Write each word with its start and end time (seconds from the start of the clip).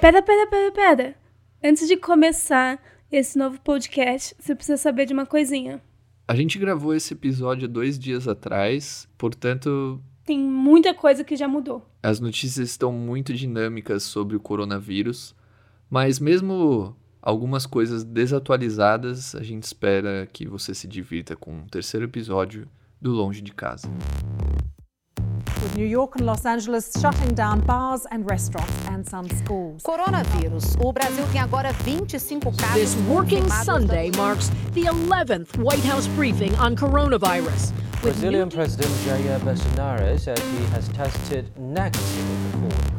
Pera, 0.00 0.22
pera, 0.22 0.46
pera, 0.46 0.72
pera. 0.72 1.16
Antes 1.62 1.88
de 1.88 1.96
começar 1.96 2.80
esse 3.10 3.36
novo 3.38 3.60
podcast, 3.60 4.34
você 4.38 4.54
precisa 4.54 4.76
saber 4.76 5.06
de 5.06 5.12
uma 5.12 5.26
coisinha. 5.26 5.82
A 6.26 6.36
gente 6.36 6.58
gravou 6.58 6.94
esse 6.94 7.14
episódio 7.14 7.66
dois 7.68 7.98
dias 7.98 8.28
atrás, 8.28 9.08
portanto, 9.16 10.00
Tem 10.24 10.38
muita 10.38 10.92
coisa 10.94 11.24
que 11.24 11.36
já 11.36 11.48
mudou. 11.48 11.84
as 12.02 12.20
notícias 12.20 12.70
estão 12.70 12.92
muito 12.92 13.32
dinâmicas 13.32 14.02
sobre 14.02 14.36
o 14.36 14.40
coronavírus, 14.40 15.34
mas 15.90 16.18
mesmo 16.20 16.94
algumas 17.20 17.66
coisas 17.66 18.04
desatualizadas, 18.04 19.34
a 19.34 19.42
gente 19.42 19.64
espera 19.64 20.28
que 20.32 20.46
você 20.46 20.74
se 20.74 20.86
divirta 20.86 21.34
com 21.34 21.60
o 21.62 21.66
terceiro 21.66 22.04
episódio 22.06 22.68
do 23.00 23.10
Longe 23.12 23.40
de 23.40 23.52
Casa. 23.52 23.88
With 25.62 25.76
New 25.76 25.86
York 25.86 26.16
and 26.16 26.26
Los 26.26 26.44
Angeles 26.46 26.90
shutting 27.00 27.34
down 27.34 27.60
bars 27.60 28.06
and 28.10 28.28
restaurants 28.28 28.72
and 28.88 29.06
some 29.08 29.28
schools. 29.28 29.82
Coronavírus. 29.82 30.76
O 30.80 30.92
Brasil 30.92 31.24
tem 31.32 31.40
agora 31.40 31.72
25 31.84 32.52
casos 32.56 32.74
This 32.74 32.94
working 33.08 33.48
Sunday 33.64 34.10
marks 34.16 34.50
the 34.72 34.82
11th 34.84 35.56
White 35.58 35.82
House 35.88 36.06
briefing 36.08 36.54
on 36.60 36.76
coronavirus. 36.76 37.72
Brazilian 38.00 38.46
new- 38.48 38.54
President 38.54 38.90
Jair 39.04 39.40
Bolsonaro 39.40 40.16
says 40.18 40.38
he 40.38 40.64
has 40.74 40.88
tested 40.90 41.50
negative. 41.58 42.04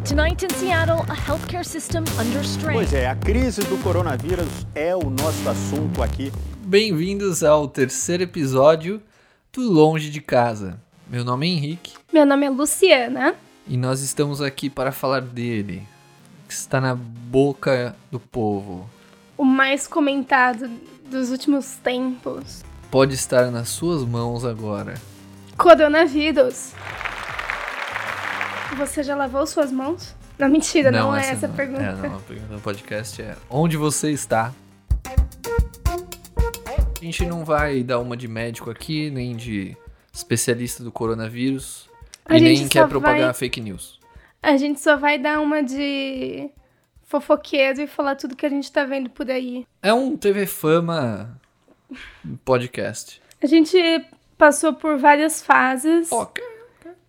Tonight 0.04 0.44
in 0.44 0.50
Seattle, 0.50 1.02
a 1.10 1.16
healthcare 1.16 1.64
system 1.66 2.04
under 2.20 2.44
strain. 2.44 2.74
Pois 2.74 2.94
é, 2.94 3.08
a 3.08 3.16
crise 3.16 3.62
do 3.62 3.78
coronavírus 3.84 4.66
é 4.76 4.96
o 4.96 5.10
nosso 5.10 5.48
assunto 5.48 6.02
aqui. 6.04 6.32
Bem-vindos 6.66 7.44
ao 7.44 7.68
terceiro 7.68 8.24
episódio 8.24 9.02
do 9.54 9.62
Longe 9.62 10.10
de 10.10 10.20
Casa. 10.22 10.80
Meu 11.10 11.24
nome 11.24 11.48
é 11.48 11.54
Henrique 11.54 11.99
Meu 12.12 12.26
nome 12.26 12.46
é 12.46 12.50
Luciana. 12.50 13.36
e 13.68 13.78
nós 13.78 14.02
estamos 14.02 14.42
aqui 14.42 14.70
para 14.70 14.92
falar 14.92 15.22
dele, 15.22 15.84
que 16.48 16.54
está 16.54 16.82
na 16.82 16.96
boca 16.96 17.96
do 18.12 18.20
povo. 18.20 18.90
O 19.38 19.44
mais 19.46 19.88
comentado 19.88 20.70
dos 21.10 21.30
últimos 21.30 21.76
tempos. 21.84 22.64
Pode 22.90 23.14
estar 23.14 23.52
nas 23.52 23.70
suas 23.70 24.04
mãos 24.04 24.44
agora. 24.44 24.96
Coronavírus. 25.58 26.74
Você 28.78 29.04
já 29.04 29.16
lavou 29.16 29.46
suas 29.46 29.72
mãos? 29.72 30.16
Não, 30.38 30.48
mentira, 30.50 30.90
não, 30.90 31.16
é 31.16 31.30
essa 31.30 31.46
a 31.46 31.50
não 31.50 31.56
pergunta. 31.56 31.82
É, 31.84 31.92
não, 31.94 32.16
a 32.16 32.20
pergunta 32.20 32.54
do 32.56 32.62
podcast 32.62 33.22
é 33.22 33.36
onde 33.50 33.76
você 33.78 34.10
está? 34.12 34.54
A 37.02 37.06
gente 37.06 37.26
não 37.26 37.46
vai 37.46 37.84
dar 37.84 38.00
uma 38.00 38.16
de 38.18 38.28
médico 38.28 38.70
aqui, 38.70 39.10
nem 39.10 39.36
de 39.36 39.76
especialista 40.14 40.84
do 40.84 40.92
coronavírus, 40.92 41.89
A 42.30 42.38
e 42.38 42.42
nem 42.42 42.68
quer 42.68 42.88
propagar 42.88 43.22
vai- 43.26 43.34
fake 43.34 43.60
news. 43.60 44.00
A 44.42 44.56
gente 44.56 44.80
só 44.80 44.96
vai 44.96 45.18
dar 45.18 45.42
uma 45.42 45.62
de 45.62 46.50
fofoqueiro 47.04 47.82
e 47.82 47.88
falar 47.88 48.16
tudo 48.16 48.36
que 48.36 48.46
a 48.46 48.50
gente 48.50 48.72
tá 48.72 48.86
vendo 48.86 49.10
por 49.10 49.30
aí. 49.30 49.66
É 49.82 49.92
um 49.94 50.16
TV 50.16 50.46
Fama 50.46 51.40
podcast. 52.46 53.22
A 53.42 53.48
gente 53.48 53.78
passou 54.38 54.74
por 54.74 54.98
várias 54.98 55.42
fases. 55.42 56.12
Ok. 56.12 56.44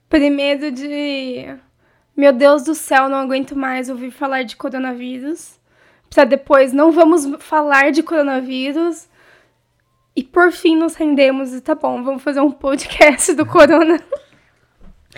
Primeiro 0.08 0.70
de. 0.72 1.54
Meu 2.16 2.32
Deus 2.32 2.64
do 2.64 2.74
céu, 2.74 3.08
não 3.08 3.18
aguento 3.18 3.56
mais 3.56 3.88
ouvir 3.88 4.10
falar 4.10 4.42
de 4.42 4.56
coronavírus. 4.56 5.58
Pra 6.12 6.24
depois, 6.24 6.72
não 6.72 6.90
vamos 6.90 7.24
falar 7.38 7.92
de 7.92 8.02
coronavírus. 8.02 9.08
E 10.16 10.24
por 10.24 10.50
fim 10.50 10.76
nos 10.76 10.96
rendemos 10.96 11.54
e 11.54 11.60
tá 11.60 11.74
bom, 11.74 12.02
vamos 12.02 12.22
fazer 12.22 12.40
um 12.40 12.50
podcast 12.50 13.32
do 13.34 13.46
corona. 13.46 14.00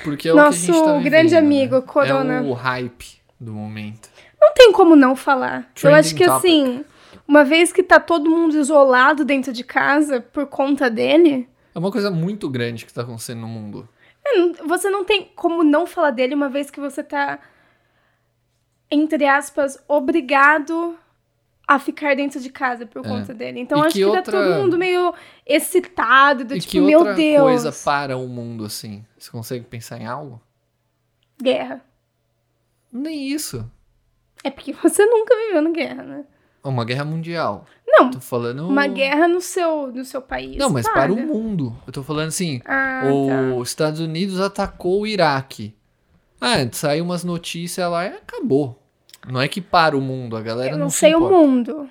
Porque 0.02 0.28
é 0.28 0.32
o 0.32 0.34
que 0.36 0.40
a 0.40 0.44
Nosso 0.44 0.58
gente 0.58 0.72
tá 0.72 0.98
grande 1.00 1.02
vivendo, 1.30 1.34
amigo, 1.38 1.74
né? 1.76 1.82
Corona. 1.82 2.34
É 2.34 2.40
o 2.40 2.52
hype 2.52 3.20
do 3.38 3.52
momento. 3.52 4.08
Não 4.40 4.52
tem 4.54 4.72
como 4.72 4.96
não 4.96 5.14
falar. 5.14 5.58
Eu 5.58 5.64
Trending 5.74 5.98
acho 5.98 6.14
que 6.14 6.24
topic. 6.24 6.38
assim, 6.46 6.84
uma 7.28 7.44
vez 7.44 7.72
que 7.72 7.82
tá 7.82 8.00
todo 8.00 8.30
mundo 8.30 8.56
isolado 8.58 9.24
dentro 9.24 9.52
de 9.52 9.62
casa 9.62 10.20
por 10.20 10.46
conta 10.46 10.88
dele, 10.90 11.48
É 11.74 11.78
uma 11.78 11.90
coisa 11.90 12.10
muito 12.10 12.48
grande 12.48 12.84
que 12.84 12.92
tá 12.92 13.02
acontecendo 13.02 13.40
no 13.42 13.48
mundo. 13.48 13.88
é, 14.26 14.48
você 14.66 14.88
não 14.90 15.04
tem 15.04 15.30
como 15.36 15.62
não 15.62 15.86
falar 15.86 16.10
dele 16.10 16.34
uma 16.34 16.48
vez 16.48 16.70
que 16.70 16.80
você 16.80 17.02
tá, 17.02 17.38
entre 18.90 19.26
aspas, 19.26 19.78
obrigado 19.88 20.96
a 21.66 21.78
ficar 21.78 22.14
dentro 22.16 22.40
de 22.40 22.50
casa 22.50 22.84
por 22.86 23.02
conta 23.02 23.32
dele. 23.32 23.60
Então 23.60 23.78
É. 23.78 23.82
E 23.82 23.86
acho 23.86 23.92
que 23.94 23.98
que, 24.00 24.04
outra- 24.04 24.22
tá 24.22 24.30
todo 24.32 24.54
mundo 24.62 24.76
meio 24.78 25.14
excitado, 25.46 26.44
do 26.44 26.54
e 26.56 26.60
tipo, 26.60 26.70
que 26.72 26.80
meu 26.80 26.98
outra 27.00 27.14
Deus, 27.14 27.40
coisa 27.42 27.72
para 27.72 28.16
o 28.16 28.26
mundo 28.28 28.64
assim? 28.64 29.04
Você 29.18 29.30
consegue 29.30 29.64
pensar 29.64 29.98
em 30.00 30.06
algo? 30.06 30.40
guerra. 31.40 31.80
Nem 32.92 33.26
isso. 33.28 33.68
É 34.44 34.50
porque 34.50 34.72
você 34.82 35.04
nunca 35.06 35.34
viveu 35.36 35.62
na 35.62 35.70
guerra, 35.70 36.02
né? 36.02 36.24
Uma 36.64 36.84
guerra 36.84 37.04
mundial. 37.04 37.66
Não, 37.86 38.10
Tô 38.10 38.20
falando. 38.20 38.68
uma 38.68 38.86
guerra 38.86 39.26
no 39.26 39.40
seu, 39.40 39.88
no 39.88 40.04
seu 40.04 40.22
país. 40.22 40.56
Não, 40.56 40.70
mas 40.70 40.88
para 40.88 41.12
o 41.12 41.16
para. 41.16 41.26
mundo. 41.26 41.76
Eu 41.86 41.92
tô 41.92 42.02
falando 42.04 42.28
assim. 42.28 42.60
Ah, 42.64 43.02
tá. 43.02 43.54
os 43.56 43.68
Estados 43.68 43.98
Unidos 44.00 44.40
atacou 44.40 45.00
o 45.02 45.06
Iraque. 45.06 45.74
Ah, 46.40 46.56
saiu 46.72 47.04
umas 47.04 47.24
notícias 47.24 47.90
lá 47.90 48.04
e 48.04 48.08
acabou. 48.08 48.80
Não 49.28 49.40
é 49.40 49.48
que 49.48 49.60
para 49.60 49.96
o 49.96 50.00
mundo, 50.00 50.36
a 50.36 50.40
galera 50.42 50.70
Eu 50.72 50.78
não, 50.78 50.84
não 50.86 50.90
se 50.90 50.98
sei 50.98 51.14
o 51.14 51.18
importa. 51.18 51.36
mundo. 51.36 51.90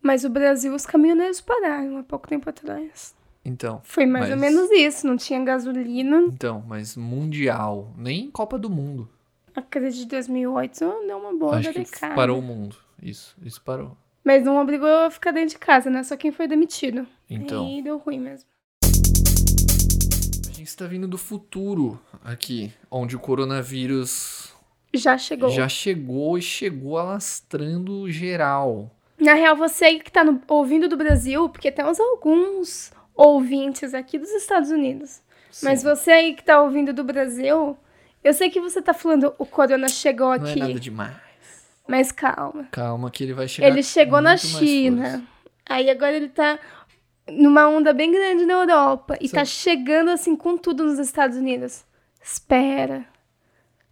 Mas 0.00 0.24
o 0.24 0.30
Brasil, 0.30 0.74
os 0.74 0.86
caminhoneiros 0.86 1.40
pararam 1.40 1.98
há 1.98 2.02
pouco 2.04 2.28
tempo 2.28 2.48
atrás. 2.48 3.14
Então. 3.44 3.80
Foi 3.82 4.06
mais 4.06 4.26
mas- 4.28 4.34
ou 4.34 4.38
menos 4.38 4.70
isso. 4.70 5.06
Não 5.06 5.16
tinha 5.16 5.42
gasolina. 5.42 6.18
Então, 6.28 6.62
mas 6.68 6.96
mundial. 6.96 7.92
Nem 7.96 8.30
Copa 8.30 8.58
do 8.58 8.70
Mundo. 8.70 9.08
A 9.56 9.62
crise 9.62 9.98
de 9.98 10.06
2008 10.06 10.78
deu 11.06 11.18
uma 11.18 11.36
boa 11.36 11.56
Acho 11.56 11.68
que 11.68 11.74
delicada. 11.80 12.14
parou 12.14 12.38
o 12.38 12.42
mundo. 12.42 12.76
Isso, 13.02 13.34
isso 13.42 13.60
parou. 13.60 13.96
Mas 14.22 14.44
não 14.44 14.60
obrigou 14.60 14.88
a 15.06 15.10
ficar 15.10 15.32
dentro 15.32 15.50
de 15.50 15.58
casa, 15.58 15.90
né? 15.90 16.02
Só 16.04 16.16
quem 16.16 16.30
foi 16.30 16.46
demitido. 16.46 17.06
Então. 17.28 17.66
Aí 17.66 17.82
deu 17.82 17.98
ruim 17.98 18.20
mesmo. 18.20 18.46
A 18.84 20.52
gente 20.52 20.68
está 20.68 20.86
vindo 20.86 21.08
do 21.08 21.18
futuro 21.18 21.98
aqui, 22.22 22.72
onde 22.90 23.16
o 23.16 23.18
coronavírus 23.18 24.52
Já 24.94 25.18
chegou. 25.18 25.50
já 25.50 25.68
chegou 25.68 26.38
e 26.38 26.42
chegou 26.42 26.98
alastrando 26.98 28.10
geral. 28.10 28.90
Na 29.18 29.34
real, 29.34 29.56
você 29.56 29.84
aí 29.86 30.00
que 30.00 30.10
tá 30.12 30.22
no- 30.24 30.40
ouvindo 30.48 30.88
do 30.88 30.96
Brasil, 30.96 31.48
porque 31.48 31.70
temos 31.72 31.98
alguns 32.00 32.92
ouvintes 33.14 33.92
aqui 33.94 34.18
dos 34.18 34.30
Estados 34.30 34.70
Unidos. 34.70 35.20
Mas 35.62 35.80
Sim. 35.80 35.86
você 35.88 36.10
aí 36.12 36.34
que 36.34 36.44
tá 36.44 36.62
ouvindo 36.62 36.92
do 36.92 37.02
Brasil, 37.02 37.76
eu 38.22 38.32
sei 38.32 38.48
que 38.50 38.60
você 38.60 38.80
tá 38.80 38.94
falando 38.94 39.34
o 39.38 39.44
corona 39.44 39.88
chegou 39.88 40.38
Não 40.38 40.46
é 40.46 40.50
aqui. 40.50 40.60
nada 40.60 40.74
demais. 40.80 41.16
Mas 41.88 42.12
calma. 42.12 42.68
Calma 42.70 43.10
que 43.10 43.24
ele 43.24 43.32
vai 43.32 43.48
chegar. 43.48 43.68
Ele 43.68 43.82
chegou 43.82 44.20
na 44.20 44.36
China. 44.36 45.22
Aí 45.66 45.90
agora 45.90 46.12
ele 46.16 46.28
tá 46.28 46.58
numa 47.30 47.66
onda 47.68 47.92
bem 47.92 48.12
grande 48.12 48.44
na 48.46 48.54
Europa. 48.54 49.16
E 49.20 49.28
Sim. 49.28 49.34
tá 49.36 49.44
chegando 49.44 50.10
assim 50.10 50.36
com 50.36 50.56
tudo 50.56 50.84
nos 50.84 50.98
Estados 50.98 51.36
Unidos. 51.36 51.84
Espera. 52.22 53.04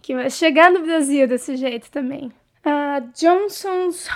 Que 0.07 0.15
vai 0.15 0.31
chegar 0.31 0.71
no 0.71 0.83
Brasil 0.83 1.27
desse 1.27 1.57
jeito 1.57 1.91
também. 1.91 2.31
A 2.65 3.01
Johns 3.13 3.65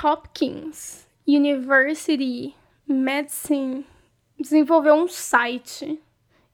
Hopkins 0.04 1.04
University 1.26 2.54
Medicine 2.86 3.84
desenvolveu 4.38 4.94
um 4.94 5.08
site. 5.08 6.00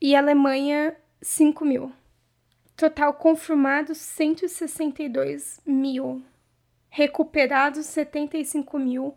E 0.00 0.16
Alemanha, 0.16 0.96
5 1.20 1.62
mil. 1.62 1.92
Total 2.80 3.12
confirmado, 3.12 3.94
162 3.94 5.60
mil. 5.66 6.24
Recuperados, 6.88 7.84
75 7.84 8.78
mil. 8.78 9.14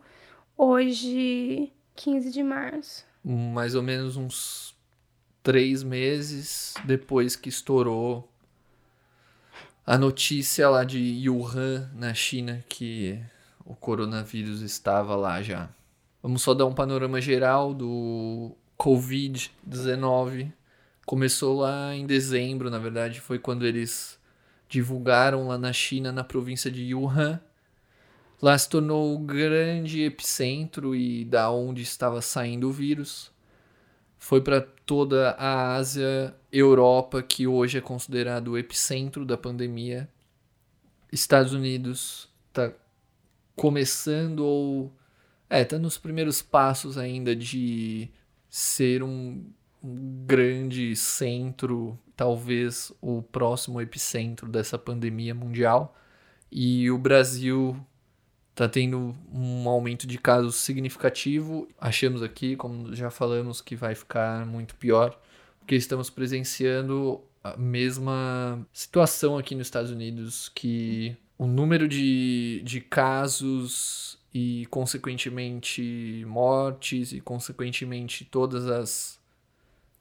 Hoje, 0.54 1.72
15 1.96 2.30
de 2.30 2.42
março. 2.42 3.06
Mais 3.24 3.74
ou 3.74 3.82
menos 3.82 4.18
uns 4.18 4.76
três 5.42 5.82
meses 5.82 6.74
depois 6.84 7.36
que 7.36 7.48
estourou 7.48 8.28
a 9.86 9.96
notícia 9.96 10.68
lá 10.68 10.84
de 10.84 11.26
Wuhan, 11.26 11.90
na 11.94 12.12
China, 12.12 12.62
que 12.68 13.18
o 13.64 13.74
coronavírus 13.74 14.60
estava 14.60 15.16
lá 15.16 15.40
já. 15.40 15.70
Vamos 16.22 16.42
só 16.42 16.52
dar 16.52 16.66
um 16.66 16.74
panorama 16.74 17.18
geral 17.18 17.72
do 17.72 18.54
Covid-19 18.78 20.52
começou 21.06 21.60
lá 21.60 21.94
em 21.94 22.06
dezembro, 22.06 22.70
na 22.70 22.78
verdade, 22.78 23.20
foi 23.20 23.38
quando 23.38 23.66
eles 23.66 24.18
divulgaram 24.68 25.46
lá 25.48 25.58
na 25.58 25.72
China, 25.72 26.10
na 26.10 26.24
província 26.24 26.70
de 26.70 26.94
Wuhan. 26.94 27.40
Lá 28.42 28.56
se 28.58 28.68
tornou 28.68 29.14
o 29.14 29.18
grande 29.18 30.02
epicentro 30.02 30.94
e 30.94 31.24
da 31.24 31.50
onde 31.50 31.82
estava 31.82 32.20
saindo 32.20 32.68
o 32.68 32.72
vírus. 32.72 33.32
Foi 34.18 34.40
para 34.40 34.60
toda 34.60 35.30
a 35.32 35.74
Ásia, 35.74 36.34
Europa, 36.50 37.22
que 37.22 37.46
hoje 37.46 37.78
é 37.78 37.80
considerado 37.80 38.48
o 38.48 38.58
epicentro 38.58 39.24
da 39.24 39.36
pandemia. 39.36 40.08
Estados 41.12 41.52
Unidos 41.52 42.28
está 42.48 42.72
começando 43.54 44.40
ou 44.40 44.92
é, 45.48 45.64
tá 45.64 45.78
nos 45.78 45.96
primeiros 45.96 46.42
passos 46.42 46.98
ainda 46.98 47.36
de 47.36 48.10
ser 48.48 49.02
um, 49.02 49.44
um 49.84 50.24
grande 50.26 50.96
centro, 50.96 51.98
talvez 52.16 52.90
o 53.02 53.22
próximo 53.22 53.80
epicentro 53.82 54.48
dessa 54.48 54.78
pandemia 54.78 55.34
mundial. 55.34 55.94
E 56.50 56.90
o 56.90 56.96
Brasil 56.96 57.76
está 58.50 58.68
tendo 58.68 59.14
um 59.30 59.68
aumento 59.68 60.06
de 60.06 60.16
casos 60.16 60.54
significativo. 60.56 61.68
Achamos 61.78 62.22
aqui, 62.22 62.56
como 62.56 62.94
já 62.94 63.10
falamos, 63.10 63.60
que 63.60 63.76
vai 63.76 63.94
ficar 63.94 64.46
muito 64.46 64.74
pior, 64.76 65.20
porque 65.58 65.74
estamos 65.74 66.08
presenciando 66.08 67.20
a 67.42 67.56
mesma 67.56 68.66
situação 68.72 69.36
aqui 69.36 69.54
nos 69.54 69.66
Estados 69.66 69.90
Unidos, 69.90 70.48
que 70.48 71.14
o 71.36 71.46
número 71.46 71.86
de, 71.86 72.62
de 72.64 72.80
casos 72.80 74.18
e, 74.32 74.66
consequentemente, 74.70 76.24
mortes 76.26 77.12
e, 77.12 77.20
consequentemente, 77.20 78.24
todas 78.24 78.66
as 78.66 79.20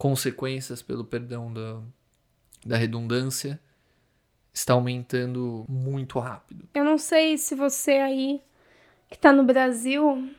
consequências, 0.04 0.82
pelo 0.82 1.06
perdão 1.06 1.54
da, 1.54 1.80
da 2.66 2.76
redundância, 2.76 3.58
está 4.54 4.74
aumentando 4.74 5.64
muito 5.70 6.20
rápido. 6.20 6.68
Eu 6.74 6.84
não 6.84 6.98
sei 6.98 7.38
se 7.38 7.56
você 7.56 7.94
aí 7.94 8.42
que 9.10 9.16
está 9.16 9.32
no 9.32 9.46
Brasil 9.46 10.30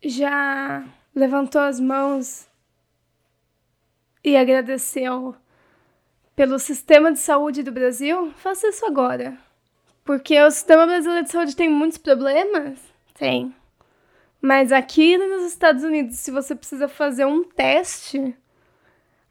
já 0.00 0.86
levantou 1.12 1.60
as 1.60 1.80
mãos 1.80 2.46
e 4.22 4.36
agradeceu 4.36 5.34
pelo 6.36 6.60
sistema 6.60 7.12
de 7.12 7.18
saúde 7.18 7.64
do 7.64 7.72
Brasil. 7.72 8.32
Faça 8.36 8.68
isso 8.68 8.86
agora. 8.86 9.36
Porque 10.04 10.40
o 10.40 10.50
sistema 10.52 10.86
brasileiro 10.86 11.24
de 11.24 11.32
saúde 11.32 11.56
tem 11.56 11.68
muitos 11.68 11.98
problemas 11.98 12.78
tem. 13.14 13.52
Mas 14.40 14.70
aqui 14.70 15.16
nos 15.18 15.44
Estados 15.50 15.82
Unidos, 15.82 16.16
se 16.18 16.30
você 16.30 16.54
precisa 16.54 16.86
fazer 16.86 17.24
um 17.24 17.42
teste, 17.42 18.36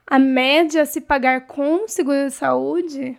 a 0.06 0.18
média 0.18 0.82
a 0.82 0.86
se 0.86 1.00
pagar 1.00 1.46
com 1.46 1.86
seguro 1.88 2.26
de 2.28 2.32
saúde 2.34 3.16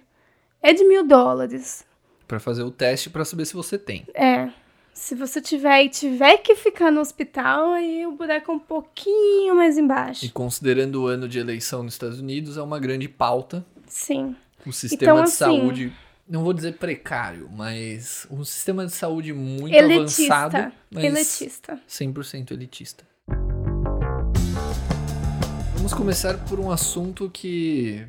é 0.62 0.74
de 0.74 0.84
mil 0.86 1.06
dólares. 1.06 1.86
Para 2.28 2.40
fazer 2.40 2.64
o 2.64 2.72
teste 2.72 3.10
para 3.10 3.24
saber 3.26 3.46
se 3.46 3.54
você 3.54 3.78
tem. 3.78 4.06
É. 4.14 4.50
Se 4.94 5.14
você 5.14 5.42
tiver 5.42 5.84
e 5.84 5.90
tiver 5.90 6.38
que 6.38 6.56
ficar 6.56 6.90
no 6.92 7.02
hospital, 7.02 7.74
aí 7.74 8.06
o 8.06 8.14
buraco 8.14 8.50
é 8.52 8.56
um 8.56 8.60
pouquinho 8.60 9.54
mais 9.56 9.78
embaixo. 9.78 10.24
E 10.26 10.30
considerando 10.30 11.04
o 11.04 11.08
ano 11.08 11.28
de 11.28 11.38
eleição 11.38 11.84
nos 11.84 11.96
Estados 11.96 12.20
Unidos, 12.20 12.58
é 12.58 12.62
uma 12.62 12.80
grande 12.80 13.10
pauta. 13.10 13.66
Sim. 13.88 14.36
O 14.66 14.72
sistema 14.72 15.12
Então, 15.12 15.16
de 15.18 15.22
assim, 15.24 15.36
saúde 15.38 15.94
não 16.28 16.44
vou 16.44 16.54
dizer 16.54 16.78
precário, 16.78 17.50
mas 17.52 18.26
um 18.32 18.44
sistema 18.44 18.86
de 18.86 18.92
saúde 18.94 19.32
muito 19.34 19.76
Elitista. 19.76 20.34
avançado, 20.34 20.74
mas 20.90 21.04
Elitista. 21.04 21.80
100% 21.88 22.52
elitista. 22.52 23.06
Vamos 25.86 26.00
começar 26.00 26.36
por 26.50 26.60
um 26.60 26.72
assunto 26.72 27.30
que 27.30 28.08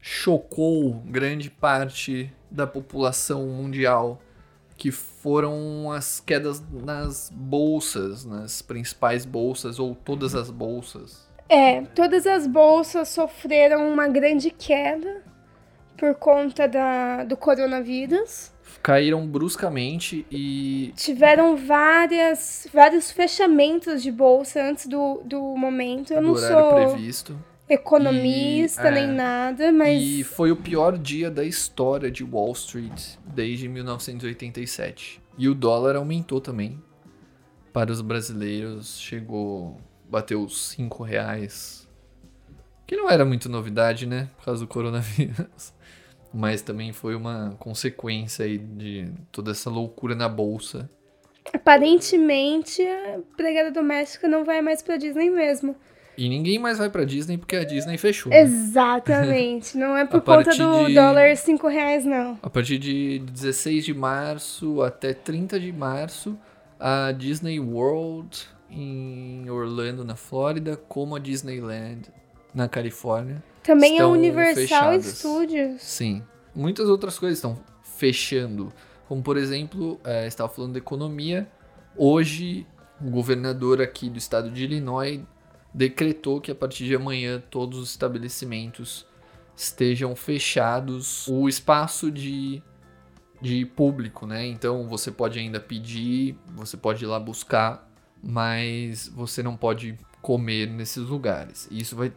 chocou 0.00 1.02
grande 1.04 1.50
parte 1.50 2.32
da 2.48 2.64
população 2.64 3.44
mundial, 3.48 4.22
que 4.76 4.92
foram 4.92 5.90
as 5.90 6.20
quedas 6.20 6.62
nas 6.70 7.28
bolsas, 7.28 8.24
nas 8.24 8.62
principais 8.62 9.24
bolsas 9.24 9.80
ou 9.80 9.96
todas 9.96 10.36
as 10.36 10.48
bolsas. 10.48 11.28
É, 11.48 11.80
todas 11.86 12.24
as 12.24 12.46
bolsas 12.46 13.08
sofreram 13.08 13.92
uma 13.92 14.06
grande 14.06 14.52
queda 14.52 15.24
por 15.96 16.14
conta 16.14 16.68
da, 16.68 17.24
do 17.24 17.36
coronavírus. 17.36 18.51
Caíram 18.82 19.26
bruscamente 19.26 20.26
e 20.30 20.92
Tiveram 20.96 21.56
várias, 21.56 22.68
vários 22.72 23.10
fechamentos 23.10 24.02
de 24.02 24.12
bolsa 24.12 24.62
antes 24.62 24.86
do, 24.86 25.22
do 25.24 25.40
momento. 25.56 26.12
Eu 26.12 26.22
do 26.22 26.28
não 26.28 26.36
sou 26.36 26.74
previsto. 26.74 27.38
economista 27.68 28.84
E, 28.84 28.86
é, 28.86 28.90
nem 28.90 29.08
nada, 29.08 29.72
mas 29.72 30.00
E 30.02 30.24
foi 30.24 30.52
o 30.52 30.56
pior 30.56 30.96
dia 30.96 31.30
da 31.30 31.44
história 31.44 32.10
de 32.10 32.22
Wall 32.24 32.52
Street 32.52 33.16
desde 33.26 33.68
1987. 33.68 35.20
E 35.36 35.48
o 35.48 35.54
dólar 35.54 35.96
aumentou 35.96 36.40
também. 36.40 36.80
Para 37.72 37.90
os 37.90 38.00
brasileiros, 38.00 39.00
chegou. 39.00 39.80
bateu 40.08 40.42
os 40.42 40.68
5 40.68 41.02
reais. 41.02 41.88
Que 42.86 42.96
não 42.96 43.08
era 43.08 43.24
muito 43.24 43.48
novidade, 43.48 44.06
né? 44.06 44.28
Por 44.36 44.44
causa 44.44 44.60
do 44.60 44.68
coronavírus. 44.68 45.72
Mas 46.34 46.62
também 46.62 46.92
foi 46.92 47.14
uma 47.14 47.54
consequência 47.58 48.44
aí 48.44 48.56
de 48.58 49.10
toda 49.30 49.50
essa 49.50 49.68
loucura 49.68 50.14
na 50.14 50.28
bolsa. 50.28 50.88
aparentemente 51.52 52.82
a 52.82 53.16
empregada 53.18 53.70
doméstica 53.70 54.28
não 54.28 54.44
vai 54.44 54.62
mais 54.62 54.80
pra 54.82 54.96
Disney 54.96 55.30
mesmo. 55.30 55.74
E 56.16 56.28
ninguém 56.28 56.58
mais 56.58 56.76
vai 56.78 56.90
pra 56.90 57.04
Disney 57.04 57.38
porque 57.38 57.56
a 57.56 57.64
Disney 57.64 57.96
fechou. 57.96 58.30
né? 58.30 58.40
Exatamente. 58.42 59.76
Não 59.78 59.96
é 59.96 60.04
por 60.06 60.20
conta 60.20 60.50
do 60.54 60.86
de- 60.86 60.94
dólar 60.94 61.36
5 61.36 61.66
reais, 61.68 62.04
não. 62.04 62.38
A 62.42 62.50
partir 62.50 62.78
de 62.78 63.18
16 63.20 63.84
de 63.84 63.94
março 63.94 64.82
até 64.82 65.14
30 65.14 65.58
de 65.58 65.72
março, 65.72 66.38
a 66.78 67.12
Disney 67.12 67.58
World 67.58 68.46
em 68.70 69.48
Orlando, 69.50 70.04
na 70.04 70.14
Flórida, 70.16 70.76
como 70.76 71.16
a 71.16 71.18
Disneyland 71.18 72.02
na 72.54 72.68
Califórnia. 72.68 73.42
Também 73.62 73.92
a 73.92 73.94
estão 73.94 74.12
Universal 74.12 74.54
fechadas. 74.54 75.06
Studios. 75.06 75.82
Sim. 75.82 76.22
Muitas 76.54 76.88
outras 76.88 77.18
coisas 77.18 77.38
estão 77.38 77.58
fechando. 77.82 78.72
Como, 79.08 79.22
por 79.22 79.36
exemplo, 79.36 80.00
é, 80.04 80.26
estava 80.26 80.48
falando 80.48 80.72
da 80.72 80.78
economia. 80.78 81.48
Hoje, 81.96 82.66
o 83.00 83.10
governador 83.10 83.80
aqui 83.80 84.08
do 84.08 84.18
estado 84.18 84.50
de 84.50 84.64
Illinois 84.64 85.20
decretou 85.72 86.40
que 86.40 86.50
a 86.50 86.54
partir 86.54 86.84
de 86.84 86.94
amanhã 86.94 87.42
todos 87.50 87.78
os 87.78 87.90
estabelecimentos 87.90 89.06
estejam 89.56 90.14
fechados. 90.16 91.26
O 91.28 91.48
espaço 91.48 92.10
de, 92.10 92.62
de 93.40 93.64
público, 93.64 94.26
né? 94.26 94.46
Então 94.46 94.88
você 94.88 95.10
pode 95.10 95.38
ainda 95.38 95.60
pedir, 95.60 96.36
você 96.54 96.76
pode 96.76 97.04
ir 97.04 97.06
lá 97.06 97.18
buscar, 97.18 97.88
mas 98.22 99.08
você 99.08 99.42
não 99.42 99.56
pode 99.56 99.96
comer 100.20 100.66
nesses 100.66 101.04
lugares. 101.04 101.68
E 101.70 101.80
isso 101.80 101.96
vai 101.96 102.12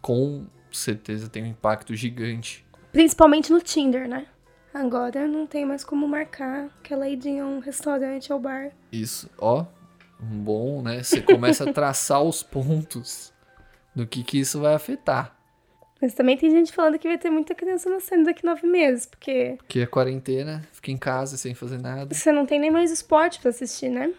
com 0.00 0.46
certeza 0.76 1.28
ter 1.28 1.42
um 1.42 1.46
impacto 1.46 1.94
gigante 1.94 2.64
Principalmente 2.92 3.52
no 3.52 3.60
Tinder, 3.60 4.08
né? 4.08 4.26
Agora 4.72 5.26
não 5.26 5.46
tem 5.46 5.64
mais 5.64 5.84
como 5.84 6.06
marcar 6.06 6.66
aquela 6.80 7.08
idinha 7.08 7.42
a 7.42 7.46
um 7.46 7.58
restaurante 7.58 8.32
ou 8.32 8.38
bar. 8.38 8.70
Isso, 8.92 9.30
ó, 9.38 9.64
um 10.20 10.38
bom, 10.38 10.82
né? 10.82 11.02
Você 11.02 11.20
começa 11.20 11.68
a 11.68 11.72
traçar 11.72 12.22
os 12.22 12.42
pontos 12.42 13.32
do 13.94 14.06
que 14.06 14.22
que 14.22 14.38
isso 14.40 14.60
vai 14.60 14.74
afetar. 14.74 15.36
Mas 16.00 16.14
também 16.14 16.36
tem 16.36 16.50
gente 16.50 16.72
falando 16.72 16.98
que 16.98 17.08
vai 17.08 17.18
ter 17.18 17.28
muita 17.30 17.54
criança 17.54 17.90
nascendo 17.90 18.24
daqui 18.24 18.44
nove 18.44 18.66
meses, 18.66 19.04
porque 19.04 19.54
Porque 19.58 19.80
a 19.80 19.86
quarentena, 19.86 20.62
fica 20.72 20.92
em 20.92 20.96
casa 20.96 21.36
sem 21.36 21.54
fazer 21.54 21.80
nada. 21.80 22.14
você 22.14 22.30
não 22.30 22.46
tem 22.46 22.60
nem 22.60 22.70
mais 22.70 22.90
esporte 22.90 23.40
pra 23.40 23.50
assistir, 23.50 23.88
né? 23.88 24.12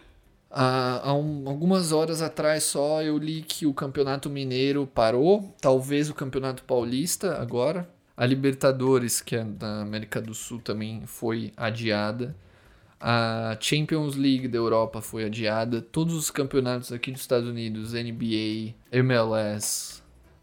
Há, 0.50 1.08
há 1.10 1.14
um- 1.14 1.48
algumas 1.48 1.92
horas 1.92 2.20
atrás 2.20 2.64
só 2.64 3.02
eu 3.02 3.16
li 3.18 3.42
que 3.42 3.66
o 3.66 3.72
Campeonato 3.74 4.28
Mineiro 4.28 4.86
parou, 4.86 5.54
talvez 5.60 6.10
o 6.10 6.14
Campeonato 6.14 6.64
Paulista 6.64 7.40
agora. 7.40 7.88
A 8.16 8.26
Libertadores, 8.26 9.20
que 9.20 9.36
é 9.36 9.44
da 9.44 9.80
América 9.82 10.20
do 10.20 10.34
Sul, 10.34 10.60
também 10.60 11.02
foi 11.06 11.52
adiada. 11.56 12.34
A 13.00 13.56
Champions 13.60 14.14
League 14.14 14.46
da 14.48 14.58
Europa 14.58 15.00
foi 15.00 15.24
adiada. 15.24 15.80
Todos 15.80 16.14
os 16.14 16.30
campeonatos 16.30 16.92
aqui 16.92 17.10
dos 17.10 17.22
Estados 17.22 17.48
Unidos, 17.48 17.94
NBA, 17.94 18.74
MLS, 18.92 20.02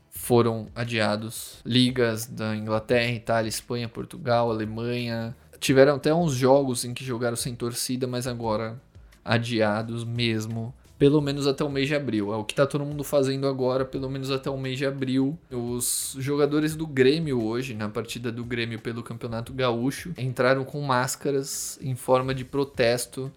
foram 0.09 0.67
adiados. 0.73 1.59
Ligas 1.63 2.25
da 2.25 2.55
Inglaterra, 2.55 3.11
Itália, 3.11 3.49
Espanha, 3.49 3.87
Portugal, 3.87 4.49
Alemanha. 4.49 5.35
Tiveram 5.59 5.95
até 5.95 6.11
uns 6.13 6.33
jogos 6.33 6.83
em 6.83 6.93
que 6.95 7.03
jogaram 7.05 7.35
sem 7.35 7.53
torcida, 7.55 8.07
mas 8.07 8.25
agora 8.25 8.81
adiados 9.27 10.03
mesmo. 10.03 10.73
Pelo 10.97 11.21
menos 11.21 11.45
até 11.45 11.63
o 11.63 11.69
mês 11.69 11.87
de 11.87 11.93
abril. 11.93 12.33
É 12.33 12.37
o 12.37 12.43
que 12.43 12.55
tá 12.55 12.65
todo 12.65 12.83
mundo 12.83 13.03
fazendo 13.03 13.45
agora, 13.45 13.85
pelo 13.85 14.09
menos 14.09 14.31
até 14.31 14.49
o 14.49 14.57
mês 14.57 14.79
de 14.79 14.85
abril. 14.85 15.37
Os 15.51 16.15
jogadores 16.17 16.75
do 16.75 16.87
Grêmio 16.87 17.43
hoje, 17.43 17.75
na 17.75 17.87
partida 17.87 18.31
do 18.31 18.43
Grêmio 18.43 18.79
pelo 18.79 19.03
Campeonato 19.03 19.53
Gaúcho, 19.53 20.11
entraram 20.17 20.63
com 20.63 20.81
máscaras 20.81 21.77
em 21.83 21.95
forma 21.95 22.33
de 22.33 22.43
protesto 22.43 23.31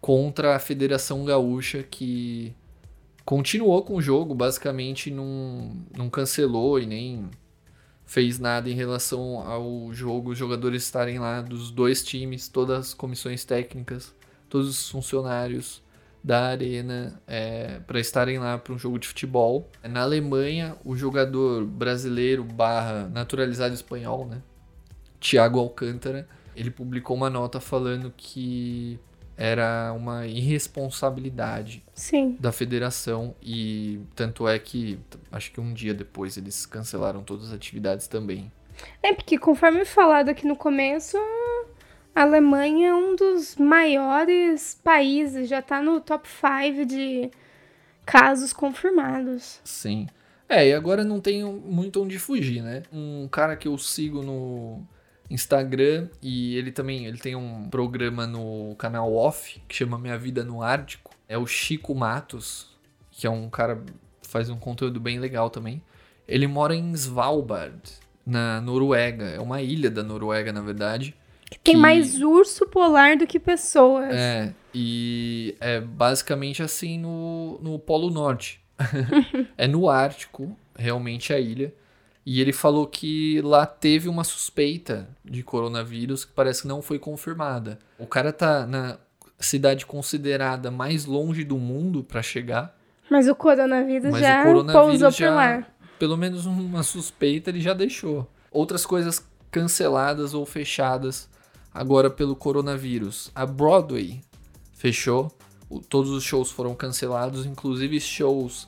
contra 0.00 0.54
a 0.54 0.58
Federação 0.60 1.24
Gaúcha 1.24 1.82
que 1.82 2.54
continuou 3.24 3.82
com 3.82 3.96
o 3.96 4.02
jogo, 4.02 4.34
basicamente 4.34 5.10
não, 5.10 5.72
não 5.96 6.08
cancelou 6.08 6.78
e 6.80 6.86
nem 6.86 7.28
fez 8.04 8.40
nada 8.40 8.68
em 8.68 8.74
relação 8.74 9.38
ao 9.38 9.92
jogo, 9.92 10.30
os 10.30 10.38
jogadores 10.38 10.82
estarem 10.82 11.20
lá 11.20 11.40
dos 11.40 11.70
dois 11.70 12.02
times, 12.02 12.48
todas 12.48 12.78
as 12.78 12.94
comissões 12.94 13.44
técnicas, 13.44 14.12
todos 14.50 14.68
os 14.68 14.90
funcionários 14.90 15.82
da 16.22 16.48
arena 16.48 17.18
é, 17.26 17.80
para 17.86 17.98
estarem 17.98 18.38
lá 18.38 18.58
para 18.58 18.74
um 18.74 18.78
jogo 18.78 18.98
de 18.98 19.08
futebol. 19.08 19.70
Na 19.82 20.02
Alemanha, 20.02 20.76
o 20.84 20.94
jogador 20.94 21.64
brasileiro 21.64 22.44
barra 22.44 23.08
naturalizado 23.08 23.72
espanhol, 23.72 24.26
né, 24.26 24.42
Thiago 25.18 25.58
Alcântara, 25.58 26.28
ele 26.54 26.70
publicou 26.70 27.16
uma 27.16 27.30
nota 27.30 27.60
falando 27.60 28.12
que 28.16 28.98
era 29.36 29.94
uma 29.96 30.26
irresponsabilidade 30.26 31.82
Sim. 31.94 32.36
da 32.38 32.52
federação 32.52 33.34
e 33.42 34.00
tanto 34.14 34.46
é 34.46 34.58
que 34.58 34.98
acho 35.32 35.50
que 35.50 35.58
um 35.58 35.72
dia 35.72 35.94
depois 35.94 36.36
eles 36.36 36.66
cancelaram 36.66 37.22
todas 37.22 37.46
as 37.46 37.54
atividades 37.54 38.06
também. 38.06 38.52
É 39.02 39.14
porque, 39.14 39.38
conforme 39.38 39.84
falado 39.86 40.28
aqui 40.28 40.46
no 40.46 40.56
começo, 40.56 41.16
a 42.14 42.22
Alemanha 42.22 42.88
é 42.88 42.94
um 42.94 43.14
dos 43.14 43.56
maiores 43.56 44.80
países, 44.82 45.48
já 45.48 45.62
tá 45.62 45.80
no 45.82 46.00
top 46.00 46.28
5 46.28 46.84
de 46.86 47.30
casos 48.04 48.52
confirmados. 48.52 49.60
Sim. 49.64 50.08
É, 50.48 50.68
e 50.68 50.74
agora 50.74 51.04
não 51.04 51.20
tem 51.20 51.44
muito 51.44 52.02
onde 52.02 52.18
fugir, 52.18 52.60
né? 52.62 52.82
Um 52.92 53.28
cara 53.28 53.56
que 53.56 53.68
eu 53.68 53.78
sigo 53.78 54.20
no 54.20 54.82
Instagram 55.30 56.08
e 56.20 56.56
ele 56.56 56.72
também 56.72 57.06
ele 57.06 57.18
tem 57.18 57.36
um 57.36 57.68
programa 57.70 58.26
no 58.26 58.74
canal 58.76 59.14
Off 59.14 59.62
que 59.68 59.76
chama 59.76 59.96
Minha 59.96 60.18
Vida 60.18 60.42
no 60.42 60.60
Ártico. 60.60 61.12
É 61.28 61.38
o 61.38 61.46
Chico 61.46 61.94
Matos, 61.94 62.76
que 63.12 63.28
é 63.28 63.30
um 63.30 63.48
cara 63.48 63.80
faz 64.22 64.50
um 64.50 64.58
conteúdo 64.58 64.98
bem 64.98 65.20
legal 65.20 65.48
também. 65.48 65.80
Ele 66.26 66.48
mora 66.48 66.74
em 66.74 66.92
Svalbard, 66.92 67.80
na 68.26 68.60
Noruega. 68.60 69.26
É 69.26 69.40
uma 69.40 69.62
ilha 69.62 69.90
da 69.90 70.02
Noruega, 70.02 70.52
na 70.52 70.60
verdade. 70.60 71.14
Tem 71.62 71.74
que- 71.74 71.80
mais 71.80 72.20
urso 72.22 72.66
polar 72.66 73.16
do 73.16 73.26
que 73.26 73.38
pessoas. 73.38 74.14
É, 74.14 74.52
e 74.74 75.54
é 75.60 75.80
basicamente 75.80 76.62
assim 76.62 76.98
no, 76.98 77.58
no 77.60 77.78
Polo 77.78 78.10
Norte. 78.10 78.60
é 79.58 79.66
no 79.66 79.88
Ártico, 79.90 80.56
realmente 80.76 81.32
a 81.32 81.38
ilha. 81.40 81.74
E 82.24 82.40
ele 82.40 82.52
falou 82.52 82.86
que 82.86 83.40
lá 83.42 83.66
teve 83.66 84.08
uma 84.08 84.24
suspeita 84.24 85.08
de 85.24 85.42
coronavírus 85.42 86.24
que 86.24 86.32
parece 86.32 86.62
que 86.62 86.68
não 86.68 86.80
foi 86.82 86.98
confirmada. 86.98 87.78
O 87.98 88.06
cara 88.06 88.32
tá 88.32 88.66
na 88.66 88.98
cidade 89.38 89.86
considerada 89.86 90.70
mais 90.70 91.06
longe 91.06 91.44
do 91.44 91.56
mundo 91.56 92.04
para 92.04 92.22
chegar, 92.22 92.76
Mas 93.10 93.26
o 93.26 93.34
coronavírus 93.34 94.10
mas 94.12 94.20
já 94.20 94.42
o 94.42 94.44
coronavírus 94.44 95.00
pousou 95.00 95.10
já, 95.10 95.28
por 95.28 95.34
lá. 95.34 95.66
pelo 95.98 96.16
menos 96.16 96.44
uma 96.46 96.82
suspeita 96.82 97.50
ele 97.50 97.60
já 97.60 97.72
deixou. 97.74 98.30
Outras 98.52 98.84
coisas 98.84 99.26
canceladas 99.50 100.34
ou 100.34 100.44
fechadas 100.46 101.28
agora 101.72 102.10
pelo 102.10 102.34
coronavírus. 102.36 103.30
A 103.34 103.44
Broadway 103.46 104.20
fechou, 104.74 105.30
o- 105.68 105.80
todos 105.80 106.10
os 106.10 106.22
shows 106.24 106.50
foram 106.50 106.74
cancelados, 106.74 107.46
inclusive 107.46 108.00
shows 108.00 108.66